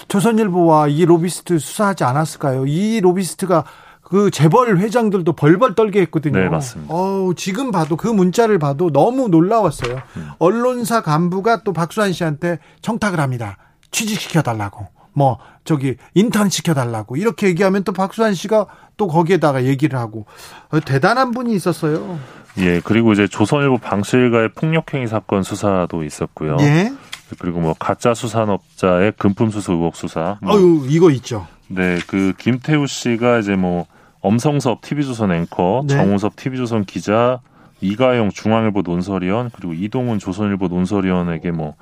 조선일보와 0.10 0.90
이 0.90 1.06
로비스트 1.06 1.60
수사하지 1.60 2.04
않았을까요? 2.04 2.66
이 2.66 3.00
로비스트가 3.00 3.64
그 4.12 4.30
재벌 4.30 4.78
회장들도 4.78 5.32
벌벌 5.32 5.74
떨게 5.74 6.02
했거든요. 6.02 6.38
네, 6.38 6.50
맞습니다. 6.50 6.94
어우, 6.94 7.34
지금 7.34 7.72
봐도 7.72 7.96
그 7.96 8.10
문자를 8.10 8.60
봐도 8.60 8.92
너무 8.92 9.30
놀라웠어요. 9.30 10.02
음. 10.18 10.30
언론사 10.38 11.02
간부가 11.02 11.64
또 11.64 11.72
박수환 11.72 12.12
씨한테 12.12 12.60
청탁을 12.82 13.22
합니다. 13.22 13.56
취직시켜 13.90 14.42
달라고. 14.42 14.86
뭐 15.14 15.40
저기 15.64 15.96
인턴 16.14 16.50
시켜 16.50 16.74
달라고. 16.74 17.16
이렇게 17.16 17.48
얘기하면 17.48 17.86
또 17.86 17.94
박수환 17.94 18.34
씨가 18.34 18.66
또 18.98 19.08
거기에다가 19.08 19.64
얘기를 19.64 19.98
하고 19.98 20.26
어, 20.72 20.82
대단한 20.82 21.32
분이 21.32 21.56
있었어요. 21.56 22.20
예, 22.58 22.82
그리고 22.84 23.14
이제 23.14 23.30
조선일보 23.30 23.78
방실가의 23.78 24.50
폭력행위 24.50 25.08
사건 25.08 25.44
수사도 25.44 26.04
있었고요. 26.04 26.58
예. 26.60 26.92
그리고 27.40 27.62
뭐 27.62 27.74
가짜 27.80 28.14
수산업자의 28.14 29.14
금품 29.18 29.52
수수 29.52 29.72
의혹 29.72 29.96
수사. 29.96 30.38
뭐 30.42 30.58
어유 30.58 30.86
이거 30.90 31.12
있죠. 31.12 31.48
네, 31.70 31.98
그 32.08 32.34
김태우 32.38 32.88
씨가 32.88 33.40
이제 33.40 33.56
뭐 33.56 33.86
엄성섭 34.22 34.82
TV조선 34.82 35.32
앵커, 35.32 35.84
네. 35.88 35.96
정우섭 35.96 36.36
TV조선 36.36 36.86
기자, 36.86 37.40
이가영 37.82 38.30
중앙일보 38.32 38.82
논설위원, 38.84 39.50
그리고 39.54 39.74
이동훈 39.74 40.20
조선일보 40.20 40.68
논설위원에게 40.68 41.52
뭐 41.52 41.76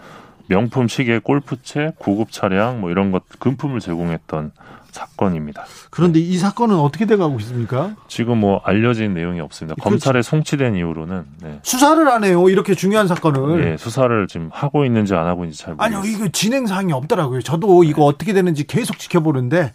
명품 0.48 0.88
시계, 0.88 1.19
골프채, 1.19 1.91
고급 1.98 2.31
차량 2.31 2.81
뭐 2.81 2.89
이런 2.89 3.12
것 3.12 3.24
금품을 3.39 3.79
제공했던 3.81 4.51
사건입니다. 4.91 5.65
그런데 5.91 6.19
네. 6.19 6.25
이 6.25 6.38
사건은 6.38 6.77
어떻게 6.77 7.05
돼가고 7.05 7.39
있습니까? 7.41 7.96
지금 8.08 8.39
뭐 8.39 8.60
알려진 8.63 9.13
내용이 9.13 9.39
없습니다. 9.39 9.75
그렇죠. 9.75 9.89
검찰에 9.89 10.22
송치된 10.24 10.75
이후로는 10.75 11.25
네. 11.43 11.60
수사를 11.62 12.08
안 12.10 12.24
해요. 12.24 12.50
이렇게 12.50 12.74
중요한 12.74 13.08
사건을. 13.08 13.63
네, 13.63 13.77
수사를 13.77 14.27
지금 14.27 14.50
하고 14.51 14.86
있는지 14.86 15.13
안 15.13 15.27
하고 15.27 15.43
있는지 15.43 15.60
잘 15.60 15.75
모르겠어요. 15.75 16.00
아니요, 16.00 16.12
이거 16.12 16.27
진행 16.29 16.65
사항이 16.65 16.91
없더라고요. 16.93 17.41
저도 17.41 17.84
이거 17.84 18.05
어떻게 18.05 18.34
되는지 18.34 18.65
계속 18.65 18.98
지켜보는데 18.98 19.74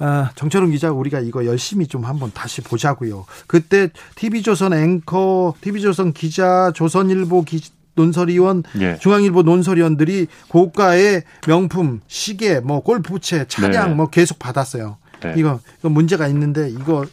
아, 0.00 0.30
정철웅 0.34 0.70
기자 0.70 0.90
우리가 0.90 1.20
이거 1.20 1.44
열심히 1.44 1.86
좀 1.86 2.04
한번 2.04 2.30
다시 2.32 2.60
보자고요. 2.60 3.26
그때 3.46 3.90
TV조선 4.14 4.72
앵커, 4.74 5.54
TV조선 5.60 6.12
기자, 6.12 6.70
조선일보 6.74 7.44
기, 7.44 7.60
논설위원, 7.94 8.62
예. 8.80 8.96
중앙일보 9.00 9.42
논설위원들이 9.42 10.28
고가의 10.48 11.24
명품, 11.46 12.00
시계, 12.06 12.60
뭐 12.60 12.80
골프채, 12.80 13.46
차량 13.48 13.88
네. 13.90 13.94
뭐 13.94 14.08
계속 14.08 14.38
받았어요. 14.38 14.98
네. 15.20 15.34
이거, 15.36 15.60
이거 15.80 15.88
문제가 15.88 16.28
있는데 16.28 16.70
이거 16.70 17.04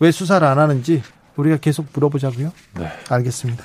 왜 0.00 0.10
수사를 0.10 0.46
안 0.46 0.58
하는지 0.58 1.02
우리가 1.36 1.56
계속 1.56 1.86
물어보자고요. 1.94 2.52
네. 2.78 2.92
알겠습니다. 3.08 3.64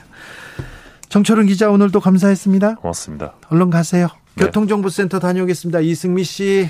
정철은 1.09 1.48
기자 1.48 1.69
오늘도 1.69 2.00
감사했습니다. 2.00 2.75
고맙습니다. 2.75 3.33
얼른 3.50 3.69
가세요. 3.69 4.07
네. 4.36 4.45
교통정보센터 4.45 5.19
다녀오겠습니다. 5.19 5.81
이승미 5.81 6.24
씨. 6.24 6.69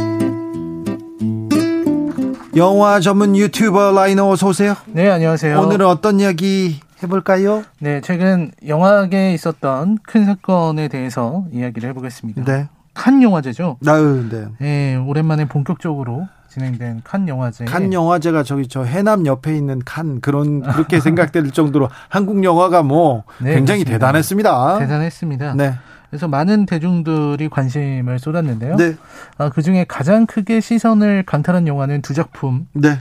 영화 2.55 2.99
전문 2.99 3.35
유튜버 3.35 3.91
라이너 3.93 4.27
어서 4.29 4.47
오세요. 4.49 4.75
네, 4.87 5.09
안녕하세요. 5.09 5.59
오늘은 5.59 5.85
어떤 5.85 6.19
이야기 6.19 6.79
해볼까요? 7.01 7.63
네, 7.79 8.01
최근 8.01 8.51
영화계에 8.67 9.33
있었던 9.33 9.99
큰 10.03 10.25
사건에 10.25 10.87
대해서 10.87 11.45
이야기를 11.51 11.89
해보겠습니다. 11.89 12.43
네. 12.43 12.67
칸 12.93 13.23
영화제죠. 13.23 13.77
아, 13.87 13.97
네. 14.29 14.45
네, 14.59 14.95
오랜만에 14.97 15.45
본격적으로 15.47 16.27
진행된 16.49 17.01
칸 17.05 17.29
영화제. 17.29 17.63
칸 17.63 17.93
영화제가 17.93 18.43
저기 18.43 18.67
저 18.67 18.83
해남 18.83 19.25
옆에 19.25 19.55
있는 19.55 19.79
칸 19.85 20.19
그런 20.19 20.61
그렇게 20.61 20.99
생각될 20.99 21.51
정도로 21.51 21.87
한국 22.09 22.43
영화가 22.43 22.83
뭐 22.83 23.23
네, 23.39 23.55
굉장히 23.55 23.85
그렇습니다. 23.85 24.07
대단했습니다. 24.07 24.79
대단했습니다. 24.79 25.53
네. 25.55 25.75
그래서 26.11 26.27
많은 26.27 26.65
대중들이 26.65 27.47
관심을 27.47 28.19
쏟았는데요. 28.19 28.75
네. 28.75 28.97
아, 29.37 29.49
그 29.49 29.61
중에 29.61 29.85
가장 29.87 30.25
크게 30.25 30.59
시선을 30.59 31.23
강탈한 31.23 31.67
영화는 31.67 32.01
두 32.01 32.13
작품. 32.13 32.67
네. 32.73 32.97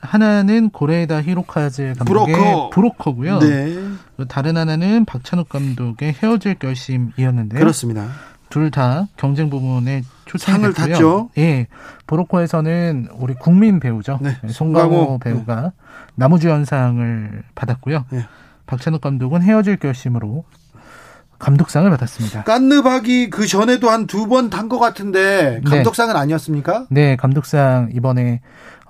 하나는 0.00 0.70
고레에다 0.70 1.22
히로카즈 1.22 1.94
감독의 1.98 2.34
브로커. 2.34 2.70
브로커고요. 2.70 3.38
네. 3.40 3.76
다른 4.28 4.56
하나는 4.56 5.04
박찬욱 5.04 5.50
감독의 5.50 6.14
헤어질 6.22 6.54
결심이었는데요. 6.54 7.60
그렇습니다. 7.60 8.08
둘 8.48 8.70
다 8.70 9.08
경쟁 9.18 9.50
부문에 9.50 10.02
초청을 10.24 10.72
탔죠. 10.72 11.28
예. 11.36 11.66
보로코에서는 12.06 13.08
우리 13.18 13.34
국민 13.34 13.78
배우죠. 13.78 14.20
네. 14.22 14.36
네 14.42 14.48
송강호, 14.48 14.88
송강호 14.94 15.18
배우가 15.18 15.60
네. 15.60 15.70
나무주연상을 16.14 17.42
받았고요. 17.54 18.06
네. 18.08 18.26
박찬욱 18.66 19.02
감독은 19.02 19.42
헤어질 19.42 19.76
결심으로 19.76 20.44
감독상을 21.38 21.88
받았습니다. 21.90 22.44
깐느박이 22.44 23.30
그 23.30 23.46
전에도 23.46 23.90
한 23.90 24.06
두 24.06 24.26
번 24.26 24.50
탄 24.50 24.68
것 24.68 24.78
같은데 24.78 25.60
네. 25.64 25.70
감독상은 25.70 26.14
네. 26.14 26.20
아니었습니까? 26.20 26.86
네, 26.90 27.16
감독상 27.16 27.90
이번에 27.94 28.40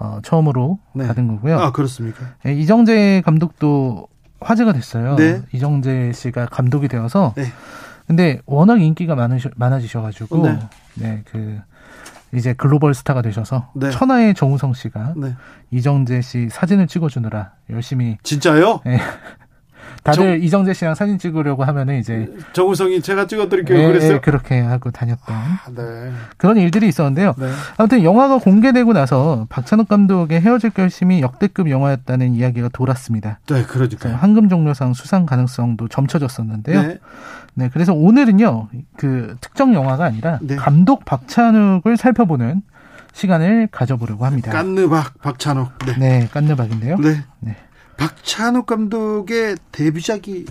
어, 0.01 0.19
처음으로 0.23 0.79
네. 0.95 1.07
받은 1.07 1.29
거고요. 1.29 1.59
아 1.59 1.73
그렇습니까? 1.73 2.25
네, 2.45 2.55
이정재 2.55 3.23
감독도 3.25 4.09
화제가 4.41 4.73
됐어요. 4.73 5.17
네. 5.17 5.43
이정재 5.53 6.13
씨가 6.15 6.47
감독이 6.47 6.89
되어서. 6.89 7.35
네. 7.37 7.45
근데 8.07 8.41
워낙 8.47 8.81
인기가 8.81 9.15
많으셔, 9.15 9.51
많아지셔가지고 9.57 10.43
네. 10.47 10.59
네, 10.95 11.23
그 11.31 11.59
이제 12.33 12.53
글로벌 12.55 12.95
스타가 12.95 13.21
되셔서 13.23 13.71
네. 13.75 13.91
천하의 13.91 14.35
정우성 14.35 14.73
씨가 14.75 15.15
네. 15.17 15.35
이정재 15.71 16.23
씨 16.23 16.49
사진을 16.51 16.87
찍어주느라 16.87 17.53
열심히 17.71 18.17
진짜요? 18.23 18.81
네. 18.87 18.99
다들 20.03 20.39
저, 20.39 20.45
이정재 20.45 20.75
씨랑 20.75 20.95
사진 20.95 21.19
찍으려고 21.19 21.65
하면은 21.65 21.99
이제 21.99 22.33
정우성이 22.53 23.03
제가 23.03 23.27
찍어드릴게요. 23.27 23.79
예, 23.79 23.87
그랬어요. 23.87 24.15
예, 24.15 24.19
그렇게 24.21 24.61
하고 24.61 24.91
다녔던 24.91 25.35
아, 25.35 25.61
네. 25.75 26.13
그런 26.37 26.57
일들이 26.57 26.89
있었는데요. 26.89 27.35
네. 27.39 27.51
아무튼 27.77 28.03
영화가 28.03 28.39
공개되고 28.39 28.93
나서 28.93 29.47
박찬욱 29.49 29.89
감독의 29.89 30.41
헤어질 30.41 30.71
결심이 30.71 31.21
역대급 31.21 31.71
영화였다는 31.71 32.35
이야기가 32.35 32.69
돌았습니다. 32.69 33.41
네, 33.49 33.65
그러니까 33.65 34.11
황금 34.11 34.49
종려상 34.49 34.95
수상 34.95 35.27
가능성도 35.27 35.89
점쳐졌었는데요. 35.89 36.83
네. 36.83 36.99
네, 37.55 37.71
그래서 37.73 37.93
오늘은요 37.93 38.69
그 38.97 39.37
특정 39.41 39.75
영화가 39.75 40.05
아니라 40.05 40.39
네. 40.43 40.57
감독 40.57 41.05
박찬욱을 41.05 41.97
살펴보는 41.97 42.63
시간을 43.13 43.69
가져보려고 43.73 44.25
합니다. 44.27 44.53
깐느박 44.53 45.21
박찬욱. 45.21 45.71
네, 45.87 45.99
네 45.99 46.29
깐느박인데요. 46.33 46.99
네. 46.99 47.25
네. 47.41 47.57
박찬욱 47.99 48.65
감독의 48.67 49.57
데뷔작이 49.73 50.47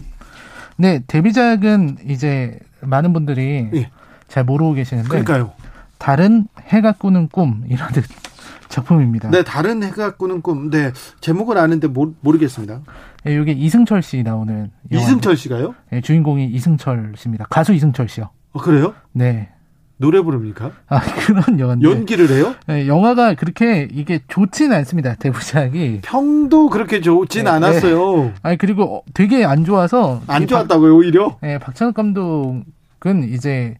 네 0.77 1.01
데뷔작은 1.07 1.97
이제 2.07 2.59
많은 2.81 3.13
분들이 3.13 3.67
예. 3.73 3.89
잘 4.27 4.43
모르고 4.43 4.73
계시는데 4.73 5.09
그러니까요. 5.09 5.53
다른 5.97 6.47
해가 6.61 6.91
꾸는 6.91 7.29
꿈이라는 7.29 8.03
작품입니다. 8.69 9.29
네, 9.31 9.43
다른 9.43 9.81
해가 9.81 10.15
꾸는 10.17 10.41
꿈. 10.41 10.69
네, 10.69 10.91
제목은 11.21 11.57
아는데 11.57 11.87
모, 11.87 12.13
모르겠습니다. 12.19 12.81
네, 13.23 13.33
이게 13.33 13.53
이승철 13.53 14.03
씨 14.03 14.21
나오는 14.23 14.69
이승철 14.91 15.37
씨가요? 15.37 15.73
네, 15.89 16.01
주인공이 16.01 16.47
이승철 16.47 17.13
씨입니다. 17.17 17.45
가수 17.49 17.73
이승철 17.73 18.09
씨요. 18.09 18.29
어, 18.51 18.59
그래요? 18.61 18.93
네. 19.13 19.49
노래 19.97 20.21
부릅니까? 20.21 20.71
아 20.87 20.99
그런 21.25 21.59
영화인데 21.59 21.89
연기를 21.89 22.29
해요? 22.29 22.55
네, 22.67 22.87
영화가 22.87 23.33
그렇게 23.33 23.87
이게 23.91 24.19
좋지는 24.27 24.75
않습니다. 24.77 25.15
대부작이 25.15 25.99
평도 26.03 26.69
그렇게 26.69 27.01
좋진 27.01 27.45
네, 27.45 27.49
않았어요. 27.49 28.23
네. 28.23 28.33
아니 28.43 28.57
그리고 28.57 29.03
되게 29.13 29.43
안 29.43 29.65
좋아서 29.65 30.21
안 30.27 30.47
좋았다고요 30.47 30.95
오히려? 30.95 31.37
네, 31.41 31.57
박찬욱 31.57 31.95
감독은 31.95 32.63
이제 33.33 33.75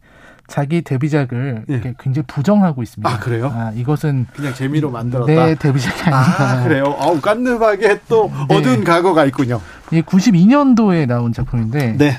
자기 0.48 0.82
데뷔작을 0.82 1.66
예. 1.70 1.94
굉장히 2.00 2.26
부정하고 2.26 2.82
있습니다. 2.82 3.10
아 3.10 3.20
그래요? 3.20 3.52
아 3.54 3.72
이것은 3.76 4.28
그냥 4.34 4.54
재미로 4.54 4.90
만들었다. 4.90 5.32
네 5.32 5.56
데뷔작이 5.56 6.02
아니다. 6.04 6.52
아 6.52 6.64
그래요? 6.64 6.96
어우 6.98 7.20
깐느하게 7.20 8.00
또 8.08 8.32
네. 8.48 8.56
어두운 8.56 8.84
과거가 8.86 9.26
있군요. 9.26 9.62
이 9.92 10.02
92년도에 10.02 11.06
나온 11.06 11.34
작품인데 11.34 11.98
네. 11.98 12.18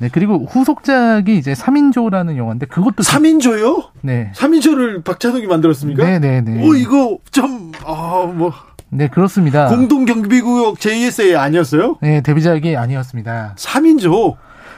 네, 0.00 0.08
그리고 0.10 0.46
후속작이 0.48 1.36
이제 1.36 1.52
3인조라는 1.52 2.36
영화인데 2.38 2.66
그것도 2.66 3.02
3인조요? 3.02 3.88
네. 4.00 4.32
3인조를 4.34 5.04
박찬욱이 5.04 5.46
만들었습니까? 5.46 6.02
네, 6.04 6.18
네, 6.18 6.40
네. 6.40 6.62
오, 6.66 6.74
이거 6.74 7.18
좀 7.30 7.70
아, 7.84 8.26
뭐 8.34 8.50
네, 8.88 9.08
그렇습니다. 9.08 9.68
공동 9.68 10.06
경비구역 10.06 10.80
JSA 10.80 11.36
아니었어요? 11.36 11.98
네, 12.00 12.22
데뷔작이 12.22 12.76
아니었습니다. 12.76 13.54
3인조. 13.58 14.36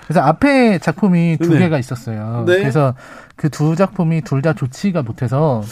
그래서 0.09 0.21
앞에 0.21 0.79
작품이 0.79 1.39
두 1.41 1.51
네. 1.55 1.61
개가 1.61 1.79
있었어요. 1.79 2.45
네. 2.47 2.59
그래서 2.59 2.95
그 3.37 3.49
두 3.49 3.77
작품이 3.77 4.23
둘 4.23 4.43
다 4.43 4.53
좋지가 4.53 5.03
못해서 5.03 5.63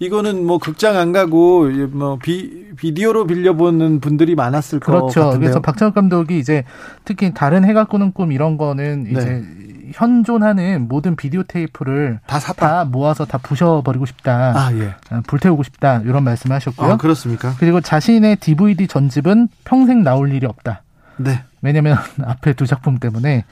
이거는 0.00 0.46
뭐 0.46 0.58
극장 0.58 0.96
안 0.96 1.12
가고 1.12 1.68
뭐 1.90 2.18
비, 2.22 2.72
비디오로 2.76 3.26
빌려보는 3.26 4.00
분들이 4.00 4.34
많았을 4.34 4.80
그렇죠. 4.80 5.00
것 5.00 5.06
같은데요. 5.06 5.40
그래서 5.40 5.60
박찬욱 5.60 5.94
감독이 5.94 6.38
이제 6.38 6.64
특히 7.04 7.34
다른 7.34 7.64
해가 7.64 7.84
꾸는 7.84 8.12
꿈 8.12 8.30
이런 8.30 8.56
거는 8.56 9.04
네. 9.04 9.10
이제 9.10 9.44
현존하는 9.92 10.86
모든 10.88 11.16
비디오 11.16 11.42
테이프를 11.42 12.20
다. 12.26 12.38
다 12.38 12.84
모아서 12.84 13.24
다 13.24 13.38
부셔버리고 13.38 14.06
싶다. 14.06 14.52
아, 14.54 14.72
예. 14.74 14.94
아, 15.10 15.22
불태우고 15.26 15.62
싶다. 15.62 16.00
이런 16.04 16.24
말씀을 16.24 16.54
하셨고요. 16.56 16.92
아, 16.92 16.96
그렇습니까? 16.96 17.54
그리고 17.58 17.80
자신의 17.80 18.36
DVD 18.36 18.86
전집은 18.86 19.48
평생 19.64 20.02
나올 20.02 20.32
일이 20.32 20.46
없다. 20.46 20.82
네. 21.16 21.42
왜냐면 21.62 21.96
앞에 22.22 22.52
두 22.52 22.66
작품 22.66 22.98
때문에 22.98 23.44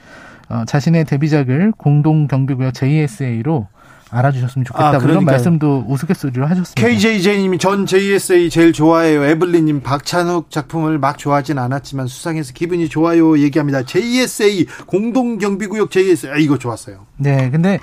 어, 0.49 0.63
자신의 0.65 1.05
데뷔작을 1.05 1.73
공동 1.77 2.27
경비구역 2.27 2.73
JSA로 2.73 3.67
알아주셨으면 4.09 4.65
좋겠다. 4.65 4.89
아, 4.89 4.97
이런 4.97 5.25
말씀도 5.25 5.85
우스갯소리로 5.87 6.45
하셨습니다. 6.47 6.81
KJJ님이 6.81 7.57
전 7.57 7.85
JSA 7.85 8.49
제일 8.49 8.73
좋아해요. 8.73 9.23
에블리님 9.23 9.81
박찬욱 9.81 10.49
작품을 10.49 10.97
막 10.97 11.17
좋아하진 11.17 11.57
않았지만 11.57 12.07
수상해서 12.07 12.53
기분이 12.53 12.89
좋아요. 12.89 13.37
얘기합니다. 13.39 13.83
JSA 13.83 14.65
공동경비구역 14.85 15.91
JSA 15.91 16.33
아, 16.33 16.37
이거 16.37 16.57
좋았어요. 16.57 17.05
네, 17.17 17.49
근데 17.49 17.79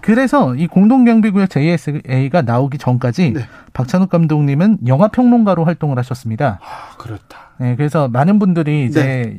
그래서 0.00 0.54
이 0.54 0.66
공동경비구역 0.66 1.50
JSA가 1.50 2.42
나오기 2.42 2.78
전까지 2.78 3.32
네. 3.32 3.40
박찬욱 3.72 4.10
감독님은 4.10 4.78
영화 4.86 5.08
평론가로 5.08 5.64
활동을 5.64 5.98
하셨습니다. 5.98 6.60
아, 6.62 6.96
그렇다. 6.96 7.50
네, 7.58 7.74
그래서 7.76 8.08
많은 8.08 8.38
분들이 8.38 8.84
이제 8.84 9.02
네. 9.02 9.38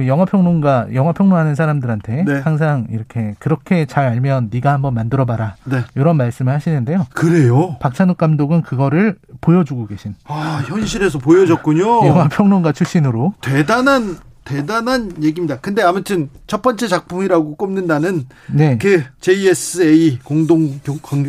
그 0.00 0.06
영화 0.06 0.24
평론가, 0.24 0.88
영화 0.94 1.12
평론하는 1.12 1.54
사람들한테 1.54 2.24
네. 2.24 2.40
항상 2.40 2.86
이렇게 2.90 3.34
그렇게 3.38 3.84
잘 3.84 4.06
알면 4.06 4.48
네가 4.50 4.72
한번 4.72 4.94
만들어 4.94 5.26
봐라. 5.26 5.56
네. 5.64 5.82
이런 5.94 6.16
말씀을 6.16 6.54
하시는데요. 6.54 7.06
그래요? 7.12 7.76
박찬욱 7.80 8.16
감독은 8.16 8.62
그거를 8.62 9.16
보여주고 9.42 9.86
계신. 9.86 10.14
아, 10.24 10.62
현실에서 10.66 11.18
보여줬군요. 11.18 12.06
영화 12.06 12.28
평론가 12.28 12.72
출신으로. 12.72 13.34
대단한 13.42 14.16
대단한 14.44 15.22
얘기입니다. 15.22 15.58
근데 15.60 15.82
아무튼 15.82 16.30
첫 16.46 16.62
번째 16.62 16.88
작품이라고 16.88 17.56
꼽는다는 17.56 18.24
네. 18.50 18.78
그 18.78 19.04
JSA 19.20 20.20
공동 20.24 20.80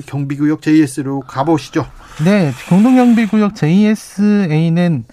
경비구역 0.06 0.62
JS로 0.62 1.20
가보시죠. 1.20 1.86
네, 2.24 2.54
공동 2.70 2.96
경비구역 2.96 3.54
JSA는 3.54 5.04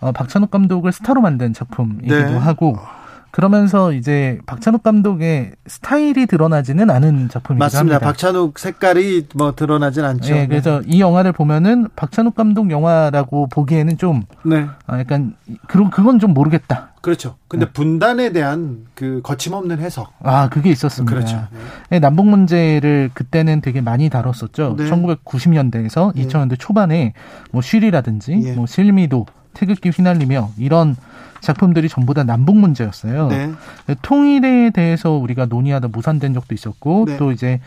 어, 0.00 0.12
박찬욱 0.12 0.52
감독을 0.52 0.92
스타로 0.92 1.20
만든 1.20 1.52
작품이기도 1.52 2.14
네. 2.14 2.36
하고 2.36 2.78
그러면서 3.30 3.92
이제 3.92 4.38
박찬욱 4.46 4.82
감독의 4.82 5.52
스타일이 5.66 6.26
드러나지는 6.26 6.90
않은 6.90 7.28
작품이기도 7.28 7.64
맞습니다. 7.64 7.94
합니다. 7.96 7.98
박찬욱 7.98 8.58
색깔이 8.58 9.26
뭐 9.34 9.54
드러나진 9.54 10.04
않죠. 10.04 10.34
네, 10.34 10.46
그래서 10.46 10.80
이 10.86 11.00
영화를 11.00 11.32
보면은 11.32 11.88
박찬욱 11.94 12.34
감독 12.34 12.70
영화라고 12.70 13.48
보기에는 13.48 13.98
좀 13.98 14.22
네. 14.44 14.66
어, 14.86 14.98
약간 14.98 15.36
그런 15.66 15.90
그건 15.90 16.18
좀 16.18 16.32
모르겠다. 16.32 16.92
그렇죠. 17.00 17.36
근데 17.48 17.66
네. 17.66 17.72
분단에 17.72 18.32
대한 18.32 18.86
그 18.94 19.20
거침없는 19.22 19.78
해석. 19.78 20.12
아, 20.22 20.48
그게 20.48 20.70
있었습니다. 20.70 21.14
그렇죠. 21.14 21.46
네. 21.90 22.00
남북 22.00 22.26
문제를 22.26 23.10
그때는 23.14 23.60
되게 23.60 23.80
많이 23.80 24.08
다뤘었죠. 24.08 24.74
네. 24.76 24.90
1990년대에서 24.90 26.14
2000년대 26.14 26.58
초반에 26.58 27.12
뭐 27.52 27.62
쉬리라든지 27.62 28.40
예. 28.44 28.52
뭐 28.52 28.66
실미도 28.66 29.26
태극기 29.54 29.90
휘날리며 29.90 30.50
이런 30.58 30.96
작품들이 31.40 31.88
전부 31.88 32.14
다 32.14 32.24
남북 32.24 32.56
문제였어요. 32.56 33.28
네. 33.28 33.52
통일에 34.02 34.70
대해서 34.70 35.12
우리가 35.12 35.46
논의하다 35.46 35.88
무산된 35.88 36.34
적도 36.34 36.54
있었고 36.54 37.04
네. 37.06 37.16
또 37.16 37.32
이제 37.32 37.60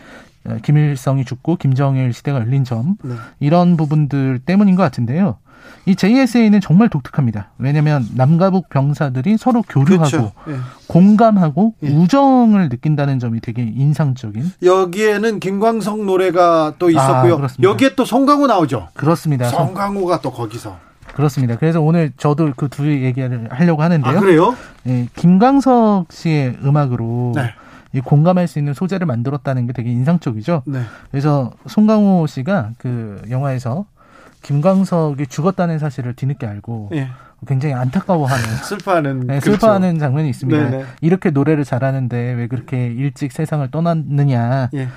김일성이 0.63 1.23
죽고 1.23 1.55
김정일 1.55 2.13
시대가 2.13 2.39
열린 2.39 2.63
점 2.63 2.95
네. 3.03 3.15
이런 3.39 3.77
부분들 3.77 4.39
때문인 4.45 4.75
것 4.75 4.83
같은데요. 4.83 5.37
이 5.85 5.95
JSA는 5.95 6.59
정말 6.59 6.89
독특합니다. 6.89 7.51
왜냐하면 7.57 8.05
남과 8.15 8.49
북 8.49 8.69
병사들이 8.69 9.37
서로 9.37 9.61
교류하고 9.61 10.09
그렇죠. 10.09 10.31
예. 10.49 10.55
공감하고 10.87 11.75
예. 11.83 11.89
우정을 11.89 12.69
느낀다는 12.69 13.19
점이 13.19 13.39
되게 13.41 13.63
인상적인. 13.63 14.51
여기에는 14.63 15.39
김광석 15.39 16.03
노래가 16.03 16.73
또 16.77 16.89
있었고요. 16.89 17.35
아, 17.35 17.47
여기에 17.61 17.95
또 17.95 18.05
송강호 18.05 18.47
나오죠. 18.47 18.89
그렇습니다. 18.93 19.49
송강호가 19.49 20.21
또 20.21 20.31
거기서. 20.31 20.77
그렇습니다. 21.21 21.55
그래서 21.57 21.81
오늘 21.81 22.11
저도 22.17 22.51
그 22.55 22.67
두 22.71 22.89
얘기를 22.89 23.47
하려고 23.51 23.83
하는데요. 23.83 24.17
아, 24.17 24.19
그래요? 24.19 24.55
예, 24.87 25.07
김광석 25.15 26.11
씨의 26.11 26.57
음악으로 26.63 27.33
네. 27.35 27.53
이 27.93 27.99
공감할 27.99 28.47
수 28.47 28.59
있는 28.59 28.73
소재를 28.73 29.05
만들었다는 29.05 29.67
게 29.67 29.73
되게 29.73 29.91
인상적이죠. 29.91 30.63
네. 30.65 30.81
그래서 31.11 31.51
송강호 31.67 32.25
씨가 32.27 32.71
그 32.77 33.21
영화에서 33.29 33.85
김광석이 34.43 35.27
죽었다는 35.27 35.77
사실을 35.79 36.13
뒤늦게 36.15 36.47
알고 36.47 36.89
예. 36.93 37.09
굉장히 37.47 37.75
안타까워하는 37.75 38.43
슬퍼하는 38.63 39.19
네, 39.27 39.39
슬퍼하는 39.41 39.89
그렇죠. 39.89 39.99
장면이 39.99 40.29
있습니다. 40.29 40.69
네네. 40.69 40.85
이렇게 41.01 41.29
노래를 41.31 41.63
잘하는데 41.65 42.33
왜 42.33 42.47
그렇게 42.47 42.87
일찍 42.87 43.31
세상을 43.31 43.69
떠났느냐. 43.69 44.69
예. 44.73 44.87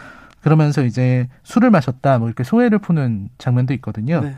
그러면서 0.42 0.82
이제 0.84 1.28
술을 1.42 1.70
마셨다 1.70 2.18
뭐 2.18 2.28
이렇게 2.28 2.44
소회를 2.44 2.78
푸는 2.78 3.28
장면도 3.38 3.74
있거든요. 3.74 4.20
네. 4.20 4.34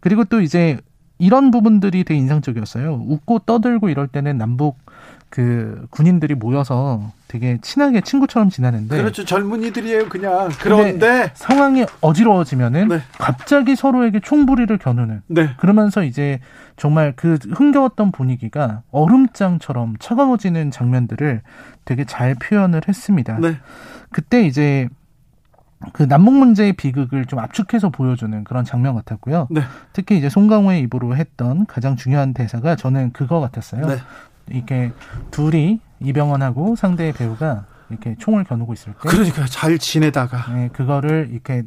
그리고 0.00 0.24
또 0.24 0.40
이제 0.40 0.78
이런 1.18 1.50
부분들이 1.50 2.04
되게 2.04 2.18
인상적이었어요. 2.20 3.04
웃고 3.06 3.40
떠들고 3.40 3.88
이럴 3.88 4.06
때는 4.08 4.38
남북 4.38 4.78
그 5.28 5.86
군인들이 5.90 6.34
모여서 6.34 7.12
되게 7.26 7.58
친하게 7.60 8.00
친구처럼 8.00 8.48
지내는데 8.48 8.96
그렇죠 8.96 9.24
젊은이들이에요 9.24 10.08
그냥 10.08 10.48
그런데 10.60 11.32
상황이 11.34 11.84
어지러워지면은 12.00 12.88
네. 12.88 13.00
갑자기 13.18 13.74
서로에게 13.74 14.20
총부리를 14.20 14.78
겨누는 14.78 15.22
네. 15.26 15.50
그러면서 15.58 16.04
이제 16.04 16.40
정말 16.76 17.12
그 17.16 17.38
흥겨웠던 17.50 18.12
분위기가 18.12 18.82
얼음장처럼 18.92 19.96
차가워지는 19.98 20.70
장면들을 20.70 21.42
되게 21.84 22.04
잘 22.04 22.34
표현을 22.34 22.82
했습니다. 22.86 23.38
네. 23.40 23.56
그때 24.10 24.46
이제 24.46 24.88
그 25.92 26.08
남북 26.08 26.34
문제의 26.34 26.72
비극을 26.72 27.26
좀 27.26 27.38
압축해서 27.38 27.90
보여주는 27.90 28.44
그런 28.44 28.64
장면 28.64 28.94
같았고요. 28.94 29.48
네. 29.50 29.62
특히 29.92 30.16
이제 30.18 30.28
송강호의 30.28 30.80
입으로 30.82 31.16
했던 31.16 31.66
가장 31.66 31.96
중요한 31.96 32.34
대사가 32.34 32.76
저는 32.76 33.12
그거 33.12 33.40
같았어요. 33.40 33.86
네. 33.86 33.96
이렇게 34.48 34.92
둘이 35.30 35.80
이병헌하고 36.00 36.76
상대의 36.76 37.12
배우가 37.12 37.66
이렇게 37.90 38.16
총을 38.18 38.44
겨누고 38.44 38.72
있을 38.72 38.92
때 38.92 38.98
그러니까 39.00 39.46
잘 39.46 39.78
지내다가 39.78 40.52
네, 40.52 40.68
그거를 40.72 41.28
이렇게 41.30 41.64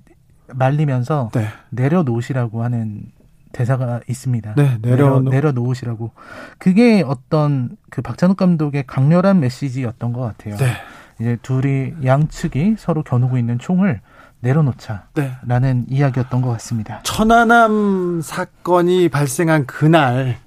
말리면서 0.48 1.30
네. 1.34 1.48
내려놓으시라고 1.70 2.64
하는 2.64 3.04
대사가 3.52 4.00
있습니다. 4.08 4.56
네, 4.56 4.78
내려 4.82 5.20
내려 5.22 5.52
놓으시라고. 5.52 6.12
그게 6.58 7.04
어떤 7.06 7.78
그 7.90 8.02
박찬욱 8.02 8.38
감독의 8.38 8.86
강렬한 8.86 9.40
메시지였던 9.40 10.14
것 10.14 10.22
같아요. 10.22 10.56
네. 10.58 10.74
이제 11.20 11.38
둘이 11.42 11.94
양측이 12.04 12.76
서로 12.78 13.04
겨누고 13.04 13.38
있는 13.38 13.60
총을 13.60 14.02
내려놓자라는 14.42 15.86
네. 15.88 15.96
이야기였던 15.96 16.42
것 16.42 16.50
같습니다. 16.52 17.02
천안함 17.04 18.22
사건이 18.22 19.10
발생한 19.10 19.66
그날 19.66 20.38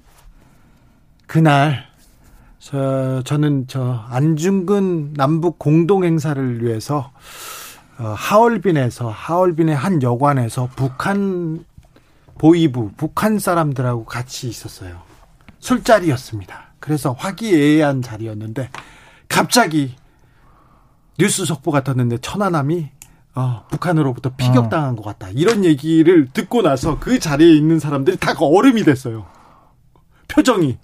그날 1.27 1.85
저, 2.59 3.21
저는 3.23 3.65
저 3.67 4.05
안중근 4.09 5.13
남북 5.13 5.59
공동 5.59 6.03
행사를 6.03 6.63
위해서 6.63 7.11
어, 7.99 8.15
하얼빈에서 8.17 9.09
하얼빈의 9.09 9.75
한 9.75 10.01
여관에서 10.01 10.69
북한 10.75 11.65
보이부 12.37 12.91
북한 12.97 13.37
사람들하고 13.37 14.05
같이 14.05 14.47
있었어요. 14.47 15.01
술자리였습니다. 15.59 16.73
그래서 16.79 17.11
화기애애한 17.13 18.01
자리였는데 18.01 18.69
갑자기 19.29 19.95
뉴스 21.17 21.45
속보가 21.45 21.83
떴는데 21.83 22.17
천안함이 22.19 22.89
어, 23.35 23.65
북한으로부터 23.69 24.31
피격당한 24.35 24.93
어. 24.93 24.95
것 24.95 25.03
같다. 25.03 25.29
이런 25.29 25.65
얘기를 25.65 26.27
듣고 26.31 26.61
나서 26.61 26.99
그 26.99 27.19
자리에 27.19 27.55
있는 27.55 27.79
사람들이 27.79 28.17
다 28.17 28.33
얼음이 28.39 28.83
됐어요. 28.83 29.25
표정이. 30.27 30.77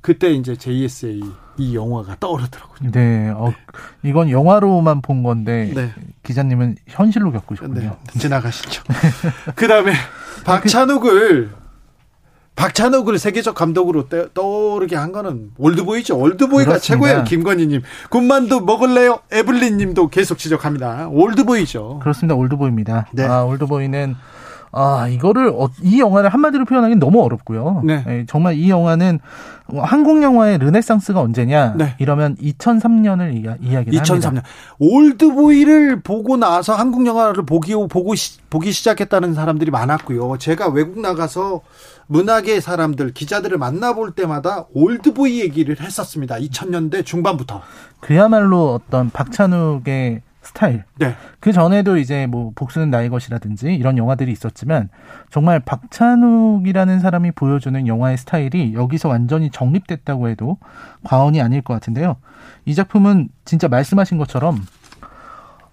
그때 0.00 0.30
이제 0.30 0.56
JSA 0.56 1.20
이 1.58 1.74
영화가 1.74 2.16
떠오르더라고요. 2.20 2.90
네, 2.92 3.30
어, 3.30 3.48
네. 3.48 4.08
이건 4.08 4.30
영화로만 4.30 5.02
본 5.02 5.22
건데 5.22 5.72
네. 5.74 5.92
기자님은 6.22 6.76
현실로 6.86 7.32
겪으셨군요. 7.32 7.80
네, 7.80 8.18
지나가시죠. 8.18 8.82
그다음에 9.54 9.92
박찬욱을 10.44 11.50
박찬욱을 12.58 13.18
세계적 13.18 13.54
감독으로 13.54 14.08
떠오르게 14.34 14.96
한 14.96 15.12
거는 15.12 15.52
올드보이죠. 15.58 16.18
올드보이가 16.18 16.70
그렇습니다. 16.70 16.80
최고예요. 16.80 17.24
김건희님. 17.24 17.82
군만두 18.10 18.62
먹을래요? 18.62 19.20
에블린님도 19.30 20.08
계속 20.08 20.38
지적합니다. 20.38 21.08
올드보이죠. 21.08 22.00
그렇습니다. 22.02 22.34
올드보이입니다. 22.34 23.06
네. 23.12 23.24
아, 23.26 23.44
올드보이는 23.44 24.16
아, 24.70 25.08
이거를, 25.08 25.48
어, 25.48 25.70
이 25.82 25.98
영화를 25.98 26.28
한마디로 26.28 26.66
표현하기는 26.66 26.98
너무 26.98 27.22
어렵고요. 27.22 27.82
네. 27.84 28.04
네. 28.06 28.26
정말 28.28 28.54
이 28.54 28.68
영화는 28.68 29.18
한국 29.74 30.22
영화의 30.22 30.58
르네상스가 30.58 31.20
언제냐? 31.20 31.74
네. 31.78 31.94
이러면 31.98 32.36
2003년을 32.36 33.42
이야, 33.44 33.56
이야기를 33.62 33.98
2003년. 34.00 34.24
합니다. 34.24 34.48
올드보이를 34.78 36.02
보고 36.02 36.36
나서 36.36 36.74
한국 36.74 37.06
영화를 37.06 37.46
보기, 37.46 37.72
보고, 37.88 38.14
시, 38.14 38.40
보기 38.50 38.72
시작했다는 38.72 39.32
사람들이 39.32 39.70
많았고요. 39.70 40.36
제가 40.38 40.68
외국 40.68 41.00
나가서 41.00 41.62
문학의 42.08 42.60
사람들, 42.60 43.12
기자들을 43.12 43.56
만나볼 43.58 44.12
때마다 44.12 44.66
올드보이 44.72 45.40
얘기를 45.40 45.78
했었습니다. 45.78 46.36
2000년대 46.36 47.04
중반부터. 47.04 47.62
그야말로 48.00 48.74
어떤 48.74 49.10
박찬욱의 49.10 50.22
스타일. 50.40 50.84
네. 50.96 51.14
그 51.40 51.52
전에도 51.52 51.98
이제 51.98 52.26
뭐 52.26 52.52
복수는 52.54 52.90
나의 52.90 53.10
것이라든지 53.10 53.74
이런 53.74 53.98
영화들이 53.98 54.32
있었지만 54.32 54.88
정말 55.30 55.60
박찬욱이라는 55.60 57.00
사람이 57.00 57.32
보여주는 57.32 57.86
영화의 57.86 58.16
스타일이 58.16 58.72
여기서 58.72 59.10
완전히 59.10 59.50
정립됐다고 59.50 60.28
해도 60.28 60.56
과언이 61.04 61.42
아닐 61.42 61.60
것 61.60 61.74
같은데요. 61.74 62.16
이 62.64 62.74
작품은 62.74 63.28
진짜 63.44 63.68
말씀하신 63.68 64.16
것처럼 64.16 64.64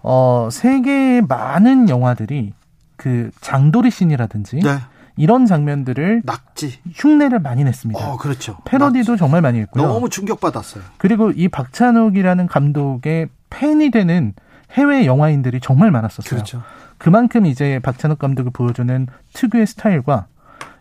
어 0.02 0.48
세계의 0.52 1.22
많은 1.22 1.88
영화들이 1.88 2.52
그 2.96 3.30
장도리 3.40 3.90
씬이라든지 3.90 4.56
네. 4.56 4.78
이런 5.16 5.46
장면들을 5.46 6.22
낙지 6.24 6.78
흉내를 6.94 7.40
많이 7.40 7.64
냈습니다. 7.64 7.98
어, 7.98 8.16
그렇죠. 8.16 8.58
패러디도 8.64 9.12
낙지. 9.12 9.18
정말 9.18 9.42
많이 9.42 9.60
했고요. 9.60 9.86
너무 9.86 10.08
충격받았어요. 10.08 10.84
그리고 10.98 11.30
이 11.30 11.48
박찬욱이라는 11.48 12.46
감독의 12.46 13.28
팬이 13.50 13.90
되는 13.90 14.34
해외 14.72 15.06
영화인들이 15.06 15.60
정말 15.60 15.90
많았었어요. 15.90 16.28
그렇죠. 16.28 16.62
그만큼 16.98 17.46
이제 17.46 17.78
박찬욱 17.82 18.18
감독이 18.18 18.50
보여주는 18.50 19.06
특유의 19.32 19.66
스타일과 19.66 20.26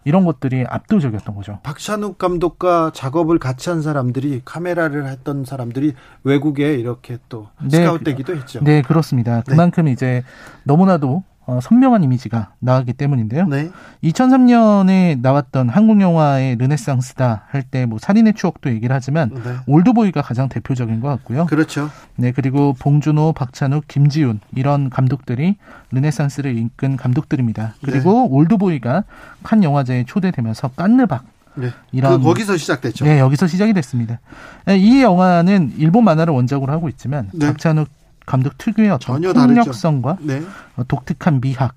이런 0.05 0.23
것들이 0.23 0.65
압도적이었던 0.69 1.35
거죠. 1.35 1.59
박찬욱 1.63 2.19
감독과 2.19 2.91
작업을 2.93 3.39
같이 3.39 3.69
한 3.69 3.81
사람들이 3.81 4.43
카메라를 4.45 5.07
했던 5.07 5.45
사람들이 5.45 5.95
외국에 6.23 6.75
이렇게 6.75 7.17
또 7.27 7.47
네, 7.59 7.77
스카웃되기도 7.77 8.35
했죠. 8.35 8.59
네, 8.63 8.81
그렇습니다. 8.83 9.41
그만큼 9.47 9.85
네. 9.85 9.91
이제 9.91 10.23
너무나도 10.63 11.23
어, 11.47 11.59
선명한 11.61 12.03
이미지가 12.03 12.53
나왔기 12.59 12.93
때문인데요. 12.93 13.45
네. 13.47 13.69
2003년에 14.03 15.19
나왔던 15.21 15.69
한국 15.69 16.01
영화의 16.01 16.55
르네상스다 16.57 17.43
할 17.49 17.63
때 17.69 17.85
뭐 17.85 17.99
살인의 17.99 18.33
추억도 18.35 18.69
얘기를 18.69 18.95
하지만 18.95 19.29
네. 19.29 19.41
올드보이가 19.67 20.21
가장 20.21 20.49
대표적인 20.49 21.01
것 21.01 21.07
같고요. 21.09 21.45
그렇죠. 21.45 21.89
네 22.15 22.31
그리고 22.31 22.73
봉준호, 22.79 23.33
박찬욱, 23.33 23.87
김지훈 23.87 24.39
이런 24.55 24.89
감독들이 24.89 25.55
르네상스를 25.91 26.57
이끈 26.57 26.95
감독들입니다. 26.97 27.73
그리고 27.83 28.23
네. 28.23 28.27
올드보이가 28.31 29.03
칸 29.43 29.63
영화제에 29.63 30.05
초대되면서 30.05 30.69
깐느박 30.69 31.25
네. 31.55 31.69
이런 31.91 32.19
그 32.19 32.25
거기서 32.25 32.57
시작됐죠. 32.57 33.05
네, 33.05 33.19
여기서 33.19 33.47
시작이 33.47 33.73
됐습니다. 33.73 34.19
네, 34.65 34.77
이 34.77 35.01
영화는 35.01 35.73
일본 35.77 36.03
만화를 36.03 36.33
원작으로 36.33 36.71
하고 36.71 36.89
있지만 36.89 37.29
네. 37.33 37.47
박찬욱 37.47 37.87
감독 38.25 38.57
특유의 38.57 38.91
어떤 38.91 39.21
폭력성과 39.21 40.17
네. 40.21 40.41
독특한 40.87 41.41
미학 41.41 41.75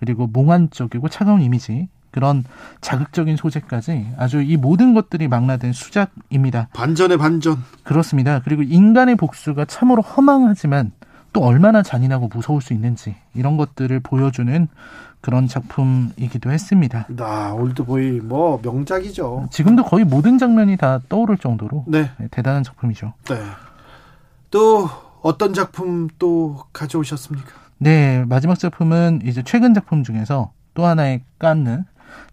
그리고 0.00 0.26
몽환적이고 0.26 1.08
차가운 1.08 1.40
이미지 1.42 1.88
그런 2.10 2.44
자극적인 2.80 3.36
소재까지 3.36 4.14
아주 4.16 4.40
이 4.40 4.56
모든 4.56 4.94
것들이 4.94 5.28
망라된 5.28 5.74
수작입니다. 5.74 6.68
반전의 6.72 7.18
반전. 7.18 7.62
그렇습니다. 7.82 8.40
그리고 8.42 8.62
인간의 8.62 9.16
복수가 9.16 9.66
참으로 9.66 10.00
허망하지만 10.00 10.92
또 11.34 11.42
얼마나 11.42 11.82
잔인하고 11.82 12.30
무서울 12.32 12.62
수 12.62 12.72
있는지 12.72 13.14
이런 13.34 13.58
것들을 13.58 14.00
보여주는 14.00 14.68
그런 15.20 15.46
작품이기도 15.46 16.50
했습니다. 16.50 17.06
나 17.08 17.52
올드보이 17.52 18.20
뭐 18.20 18.60
명작이죠. 18.62 19.48
지금도 19.50 19.84
거의 19.84 20.04
모든 20.06 20.38
장면이 20.38 20.78
다 20.78 21.00
떠오를 21.10 21.36
정도로 21.36 21.84
네. 21.86 22.10
네 22.18 22.28
대단한 22.30 22.62
작품이죠. 22.62 23.12
네. 23.28 23.36
또 24.50 24.88
어떤 25.26 25.52
작품 25.54 26.08
또 26.20 26.62
가져오셨습니까? 26.72 27.50
네, 27.78 28.24
마지막 28.28 28.58
작품은 28.58 29.22
이제 29.24 29.42
최근 29.44 29.74
작품 29.74 30.04
중에서 30.04 30.52
또 30.74 30.86
하나의 30.86 31.24
깐느 31.40 31.82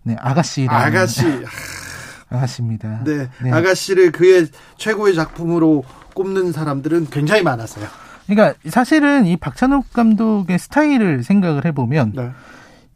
네, 0.03 0.15
아가씨라는 0.19 0.85
아가씨 0.85 1.25
아가씨입니다. 2.29 3.03
네, 3.03 3.29
네, 3.41 3.51
아가씨를 3.51 4.11
그의 4.11 4.47
최고의 4.77 5.15
작품으로 5.15 5.83
꼽는 6.13 6.51
사람들은 6.51 7.07
굉장히 7.09 7.41
많았어요. 7.41 7.87
그러니까 8.27 8.57
사실은 8.69 9.25
이 9.25 9.37
박찬욱 9.37 9.91
감독의 9.91 10.59
스타일을 10.59 11.23
생각을 11.23 11.65
해보면 11.65 12.13
네. 12.15 12.31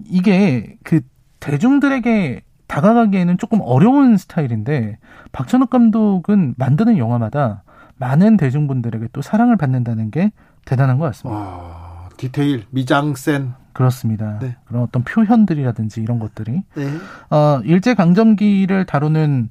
이게 0.06 0.78
그 0.84 1.02
대중들에게 1.40 2.44
다가가기에는 2.68 3.40
조금 3.40 3.62
어려운 3.64 4.18
스타일인데 4.18 5.00
박찬욱 5.32 5.72
감독은 5.72 6.54
만드는 6.58 7.00
영화마다 7.00 7.64
많은 7.98 8.38
대중분들에게 8.38 9.10
또 9.14 9.22
사랑을 9.22 9.58
받는다는 9.58 10.12
게 10.12 10.32
대단한 10.66 10.98
것 10.98 11.06
같습니다. 11.06 11.40
와, 11.40 12.10
디테일, 12.18 12.66
미장센. 12.70 13.54
그렇습니다. 13.74 14.40
네. 14.40 14.56
그런 14.66 14.82
어떤 14.82 15.04
표현들이라든지 15.04 16.02
이런 16.02 16.18
것들이 16.18 16.64
네. 16.76 16.88
어, 17.30 17.62
일제 17.64 17.94
강점기를 17.94 18.86
다루는 18.88 19.50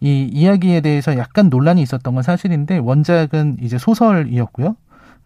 이 0.00 0.28
이야기에 0.32 0.80
대해서 0.80 1.16
약간 1.18 1.50
논란이 1.50 1.82
있었던 1.82 2.14
건 2.14 2.22
사실인데 2.22 2.78
원작은 2.78 3.58
이제 3.60 3.76
소설이었고요. 3.76 4.76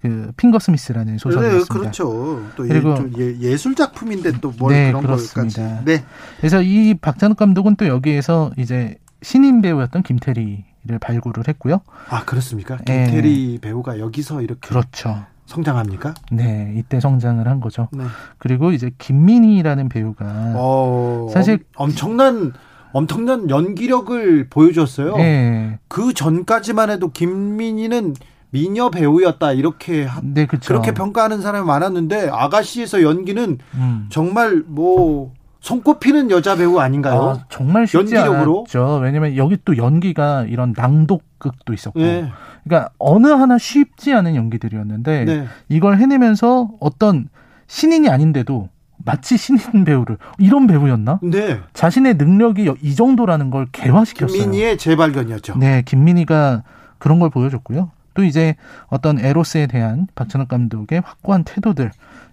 그 0.03 0.33
핑거 0.37 0.59
스미스라는 0.59 1.19
소설이었습니다. 1.19 1.75
네, 1.75 1.79
그렇죠. 1.79 2.43
또 2.57 2.65
그리고 2.67 2.97
예, 3.19 3.57
술 3.57 3.75
작품인데 3.75 4.41
또뭘 4.41 4.73
네, 4.73 4.89
그런 4.89 5.03
그렇습니다. 5.03 5.63
걸까지. 5.63 5.85
네. 5.85 6.05
그래서 6.39 6.63
이 6.63 6.95
박찬욱 6.95 7.37
감독은 7.37 7.77
또 7.77 7.87
여기에서 7.87 8.51
이제 8.57 8.97
신인 9.23 9.61
배우였던 9.61 10.03
김태리 10.03 10.65
를 10.83 10.99
발굴을 10.99 11.47
했고요. 11.47 11.83
아 12.09 12.25
그렇습니까? 12.25 12.79
김태리 12.79 13.59
네. 13.61 13.61
배우가 13.61 13.99
여기서 13.99 14.41
이렇게 14.41 14.67
그렇죠. 14.67 15.27
성장합니까? 15.45 16.15
네, 16.33 16.73
이때 16.77 17.01
성장을 17.01 17.47
한 17.47 17.61
거죠. 17.61 17.89
네. 17.93 18.05
그리고 18.39 18.73
이제 18.73 18.91
김민희라는 18.97 19.91
배우가 19.91 20.25
어, 20.57 21.29
사실 21.33 21.59
엄 21.77 21.91
청난 21.95 22.55
엄청난 22.93 23.51
연기력을 23.51 24.49
보여줬어요. 24.49 25.17
네. 25.17 25.79
그 25.89 26.15
전까지만 26.15 26.91
해도 26.91 27.11
김민희는 27.11 28.15
미녀 28.51 28.91
배우였다 28.91 29.53
이렇게 29.53 30.09
네, 30.23 30.47
그렇게 30.47 30.93
평가하는 30.93 31.43
사람이 31.43 31.67
많았는데 31.67 32.31
아가씨에서 32.31 33.03
연기는 33.03 33.59
음. 33.75 34.07
정말 34.11 34.63
뭐 34.67 35.33
손꼽히는 35.61 36.31
여자 36.31 36.57
배우 36.57 36.79
아닌가요? 36.79 37.21
아, 37.23 37.45
정말 37.51 37.87
쉽지 37.87 38.15
연기력으로? 38.15 38.59
않았죠. 38.61 39.01
왜냐면 39.03 39.37
여기 39.37 39.59
또 39.65 39.77
연기가 39.77 40.45
이런 40.45 40.75
낭독극도 40.77 41.73
있었고, 41.75 42.01
네. 42.01 42.31
그러니까 42.65 42.91
어느 42.99 43.27
하나 43.27 43.59
쉽지 43.59 44.13
않은 44.15 44.35
연기들이었는데 44.35 45.25
네. 45.25 45.47
이걸 45.69 45.99
해내면서 45.99 46.71
어떤 46.81 47.29
신인이 47.67 48.09
아닌데도 48.09 48.69
마치 49.05 49.37
신인 49.37 49.85
배우를 49.85 50.19
이런 50.39 50.67
배우였나? 50.67 51.21
네. 51.23 51.61
자신의 51.73 52.15
능력이 52.15 52.71
이 52.83 52.95
정도라는 52.95 53.51
걸 53.51 53.67
개화시켰어요. 53.73 54.39
김민희의 54.39 54.79
재발견이었죠. 54.79 55.57
네, 55.59 55.83
김민희가 55.85 56.63
그런 56.99 57.19
걸 57.19 57.31
보여줬고요. 57.31 57.91
또 58.15 58.25
이제 58.25 58.57
어떤 58.89 59.19
에로스에 59.19 59.67
대한 59.69 60.07
박찬욱 60.15 60.49
감독의 60.49 61.01
확고한 61.05 61.45
태도들 61.45 61.91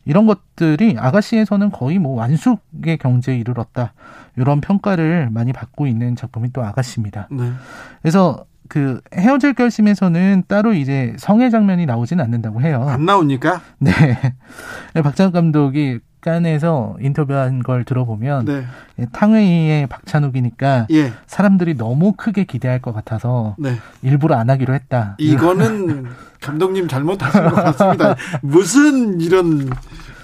이런 0.07 0.25
것들이 0.25 0.95
아가씨에서는 0.97 1.71
거의 1.71 1.99
뭐 1.99 2.15
완숙의 2.15 2.97
경제에 2.97 3.37
이르렀다 3.37 3.93
이런 4.37 4.61
평가를 4.61 5.29
많이 5.29 5.51
받고 5.51 5.85
있는 5.85 6.15
작품이 6.15 6.53
또 6.53 6.63
아가씨입니다. 6.63 7.27
네. 7.29 7.51
그래서 8.01 8.45
그 8.69 9.01
헤어질 9.13 9.53
결심에서는 9.53 10.43
따로 10.47 10.73
이제 10.73 11.13
성애 11.17 11.49
장면이 11.49 11.85
나오진 11.85 12.19
않는다고 12.19 12.61
해요. 12.61 12.85
안 12.87 13.05
나옵니까? 13.05 13.61
네. 13.79 13.91
박찬욱 14.93 15.33
감독이 15.33 15.99
깐에서 16.21 16.95
인터뷰한 16.99 17.63
걸 17.63 17.84
들어보면 17.84 18.45
네. 18.45 18.63
예, 18.99 19.06
탕웨이의 19.12 19.88
박찬욱이니까 19.88 20.88
예. 20.91 21.13
사람들이 21.25 21.75
너무 21.77 22.13
크게 22.13 22.43
기대할 22.45 22.82
것 22.82 22.93
같아서 22.93 23.56
네. 23.58 23.73
일부러 24.01 24.36
안 24.36 24.49
하기로 24.49 24.73
했다. 24.73 25.15
이거는 25.19 26.06
감독님 26.41 26.88
잘못하신 26.88 27.43
것 27.43 27.56
같습니다. 27.56 28.15
무슨 28.41 29.21
이런 29.21 29.69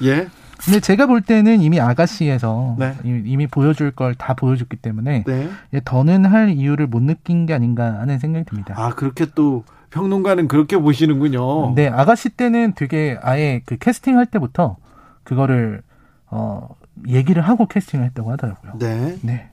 예? 0.04 0.28
근데 0.64 0.80
제가 0.80 1.08
볼 1.08 1.20
때는 1.22 1.62
이미 1.62 1.80
아가씨에서 1.82 2.78
네. 2.80 2.96
이미 3.04 3.48
보여줄 3.48 3.92
걸 3.92 4.16
다 4.16 4.34
보여줬기 4.34 4.78
때문에 4.78 5.24
네. 5.26 5.50
예, 5.74 5.82
더는 5.84 6.26
할 6.26 6.50
이유를 6.52 6.88
못 6.88 7.02
느낀 7.04 7.46
게 7.46 7.54
아닌가 7.54 8.00
하는 8.00 8.18
생각이 8.20 8.46
듭니다. 8.46 8.74
아 8.78 8.90
그렇게 8.96 9.26
또 9.36 9.66
평론가는 9.90 10.48
그렇게 10.48 10.78
보시는군요. 10.78 11.76
네, 11.76 11.88
아가씨 11.90 12.30
때는 12.30 12.74
되게 12.76 13.18
아예 13.22 13.62
그 13.66 13.78
캐스팅 13.78 14.18
할 14.18 14.26
때부터 14.26 14.78
그거를 15.24 15.82
어 16.28 16.70
얘기를 17.08 17.42
하고 17.42 17.66
캐스팅을 17.68 18.06
했다고 18.06 18.32
하더라고요. 18.32 18.78
네. 18.80 19.18
네. 19.22 19.50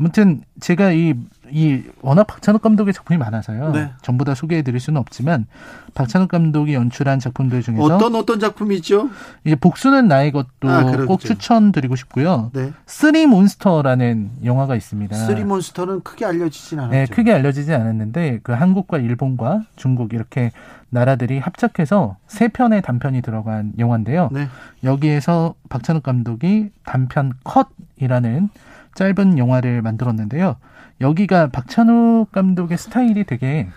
아무튼 0.00 0.40
제가 0.60 0.92
이, 0.92 1.14
이 1.50 1.82
워낙 2.00 2.24
박찬욱 2.24 2.62
감독의 2.62 2.94
작품이 2.94 3.18
많아서요. 3.18 3.72
네. 3.72 3.90
전부 4.00 4.24
다 4.24 4.34
소개해 4.34 4.62
드릴 4.62 4.80
수는 4.80 4.98
없지만 4.98 5.46
박찬욱 5.92 6.30
감독이 6.30 6.72
연출한 6.72 7.18
작품들 7.18 7.60
중에서 7.60 7.82
어떤 7.82 8.14
어떤 8.14 8.40
작품이죠? 8.40 9.10
이제 9.44 9.56
복수는 9.56 10.08
나의 10.08 10.32
것도 10.32 10.70
아, 10.70 10.84
꼭 11.06 11.20
추천드리고 11.20 11.96
싶고요. 11.96 12.50
네. 12.54 12.72
쓰리 12.86 13.26
몬스터라는 13.26 14.30
영화가 14.42 14.74
있습니다. 14.74 15.14
쓰리 15.14 15.44
몬스터는 15.44 16.00
크게 16.00 16.24
알려지진 16.24 16.78
않았죠. 16.78 16.96
네, 16.96 17.04
크게 17.04 17.34
알려지진 17.34 17.74
않았는데 17.74 18.40
그 18.42 18.52
한국과 18.52 18.96
일본과 18.96 19.64
중국 19.76 20.14
이렇게 20.14 20.50
나라들이 20.88 21.38
합작해서 21.38 22.16
세 22.26 22.48
편의 22.48 22.80
단편이 22.80 23.20
들어간 23.20 23.74
영화인데요. 23.78 24.30
네. 24.32 24.48
여기에서 24.82 25.54
박찬욱 25.68 26.02
감독이 26.02 26.70
단편 26.84 27.34
컷이라는 27.44 28.48
짧은 28.94 29.38
영화를 29.38 29.82
만들었는데요. 29.82 30.56
여기가 31.00 31.48
박찬욱 31.48 32.30
감독의 32.32 32.76
스타일이 32.78 33.24
되게 33.24 33.68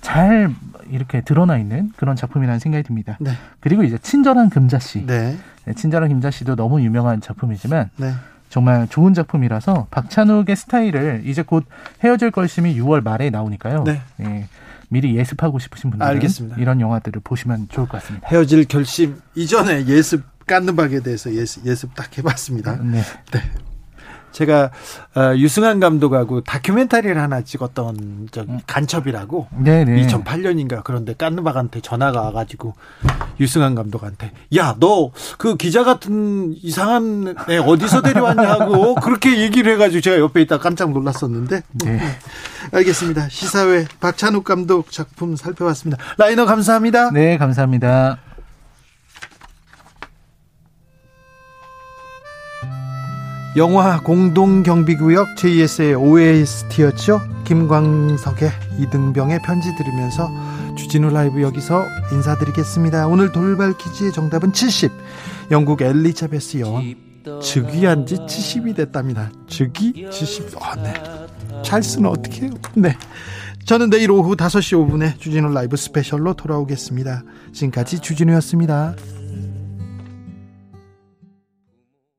잘 0.00 0.54
이렇게 0.90 1.22
드러나 1.22 1.56
있는 1.56 1.90
그런 1.96 2.14
작품이라는 2.16 2.58
생각이 2.58 2.82
듭니다. 2.84 3.16
네. 3.20 3.30
그리고 3.60 3.82
이제 3.82 3.96
친절한 3.98 4.50
금자 4.50 4.78
씨. 4.78 5.06
네. 5.06 5.36
네, 5.64 5.74
친절한 5.74 6.10
김자씨도 6.10 6.56
너무 6.56 6.82
유명한 6.82 7.20
작품이지만 7.20 7.90
네. 7.96 8.12
정말 8.50 8.86
좋은 8.88 9.14
작품이라서 9.14 9.88
박찬욱의 9.90 10.54
스타일을 10.56 11.22
이제 11.24 11.42
곧 11.42 11.64
헤어질 12.02 12.30
걸심이 12.30 12.78
6월 12.78 13.02
말에 13.02 13.30
나오니까요. 13.30 13.84
네. 13.84 14.00
네. 14.16 14.46
미리 14.90 15.16
예습하고 15.16 15.58
싶으신 15.58 15.90
분들은 15.90 16.08
알겠습니다. 16.12 16.56
이런 16.58 16.80
영화들을 16.80 17.22
보시면 17.24 17.68
좋을 17.70 17.88
것 17.88 18.00
같습니다. 18.00 18.28
헤어질 18.28 18.66
결심 18.66 19.20
이전에 19.34 19.86
예습 19.86 20.22
깐는 20.46 20.76
박에 20.76 21.00
대해서 21.00 21.32
예습, 21.32 21.64
예습 21.64 21.94
딱 21.94 22.16
해봤습니다. 22.16 22.76
네. 22.82 23.00
네. 24.34 24.38
제가 24.38 24.70
어, 25.14 25.36
유승환 25.36 25.80
감독하고 25.80 26.42
다큐멘터리를 26.42 27.16
하나 27.20 27.42
찍었던 27.42 28.28
저 28.32 28.42
음. 28.42 28.60
간첩이라고 28.66 29.48
네네. 29.58 30.06
2008년인가 30.06 30.82
그런데 30.84 31.14
깐느박한테 31.14 31.80
전화가 31.80 32.20
와가지고 32.20 32.74
유승환 33.40 33.74
감독한테 33.74 34.32
야 34.56 34.74
너 34.78 35.12
그 35.38 35.56
기자 35.56 35.84
같은 35.84 36.54
이상한 36.62 37.34
애 37.48 37.58
어디서 37.58 38.02
데려왔냐고 38.02 38.94
그렇게 39.00 39.40
얘기를 39.40 39.72
해가지고 39.74 40.00
제가 40.00 40.18
옆에 40.18 40.42
있다 40.42 40.58
깜짝 40.58 40.92
놀랐었는데 40.92 41.62
네. 41.84 42.00
알겠습니다 42.72 43.28
시사회 43.28 43.86
박찬욱 44.00 44.44
감독 44.44 44.90
작품 44.90 45.36
살펴봤습니다 45.36 46.02
라이너 46.18 46.44
감사합니다 46.44 47.10
네 47.12 47.38
감사합니다. 47.38 48.18
영화 53.56 54.00
공동경비구역 54.00 55.36
JS의 55.36 55.94
OST였죠. 55.94 57.20
김광석의 57.44 58.50
이등병의 58.80 59.42
편지 59.44 59.68
들으면서 59.76 60.28
주진우 60.76 61.10
라이브 61.10 61.40
여기서 61.40 61.84
인사드리겠습니다. 62.12 63.06
오늘 63.06 63.30
돌발 63.30 63.78
퀴즈의 63.78 64.12
정답은 64.12 64.52
70. 64.52 64.90
영국 65.52 65.82
엘리자베스 65.82 66.58
여왕 66.58 66.94
즉위한 67.40 68.06
지 68.06 68.16
70이 68.16 68.74
됐답니다. 68.74 69.30
즉위 69.46 70.10
70. 70.10 70.60
아, 70.60 70.74
네. 70.74 70.92
찰스는 71.62 72.10
어떻게 72.10 72.46
해요? 72.46 72.54
네. 72.74 72.96
저는 73.66 73.88
내일 73.88 74.10
오후 74.10 74.34
5시 74.34 74.76
5분에 74.76 75.20
주진우 75.20 75.52
라이브 75.52 75.76
스페셜로 75.76 76.34
돌아오겠습니다. 76.34 77.22
지금까지 77.52 78.00
주진우였습니다. 78.00 78.96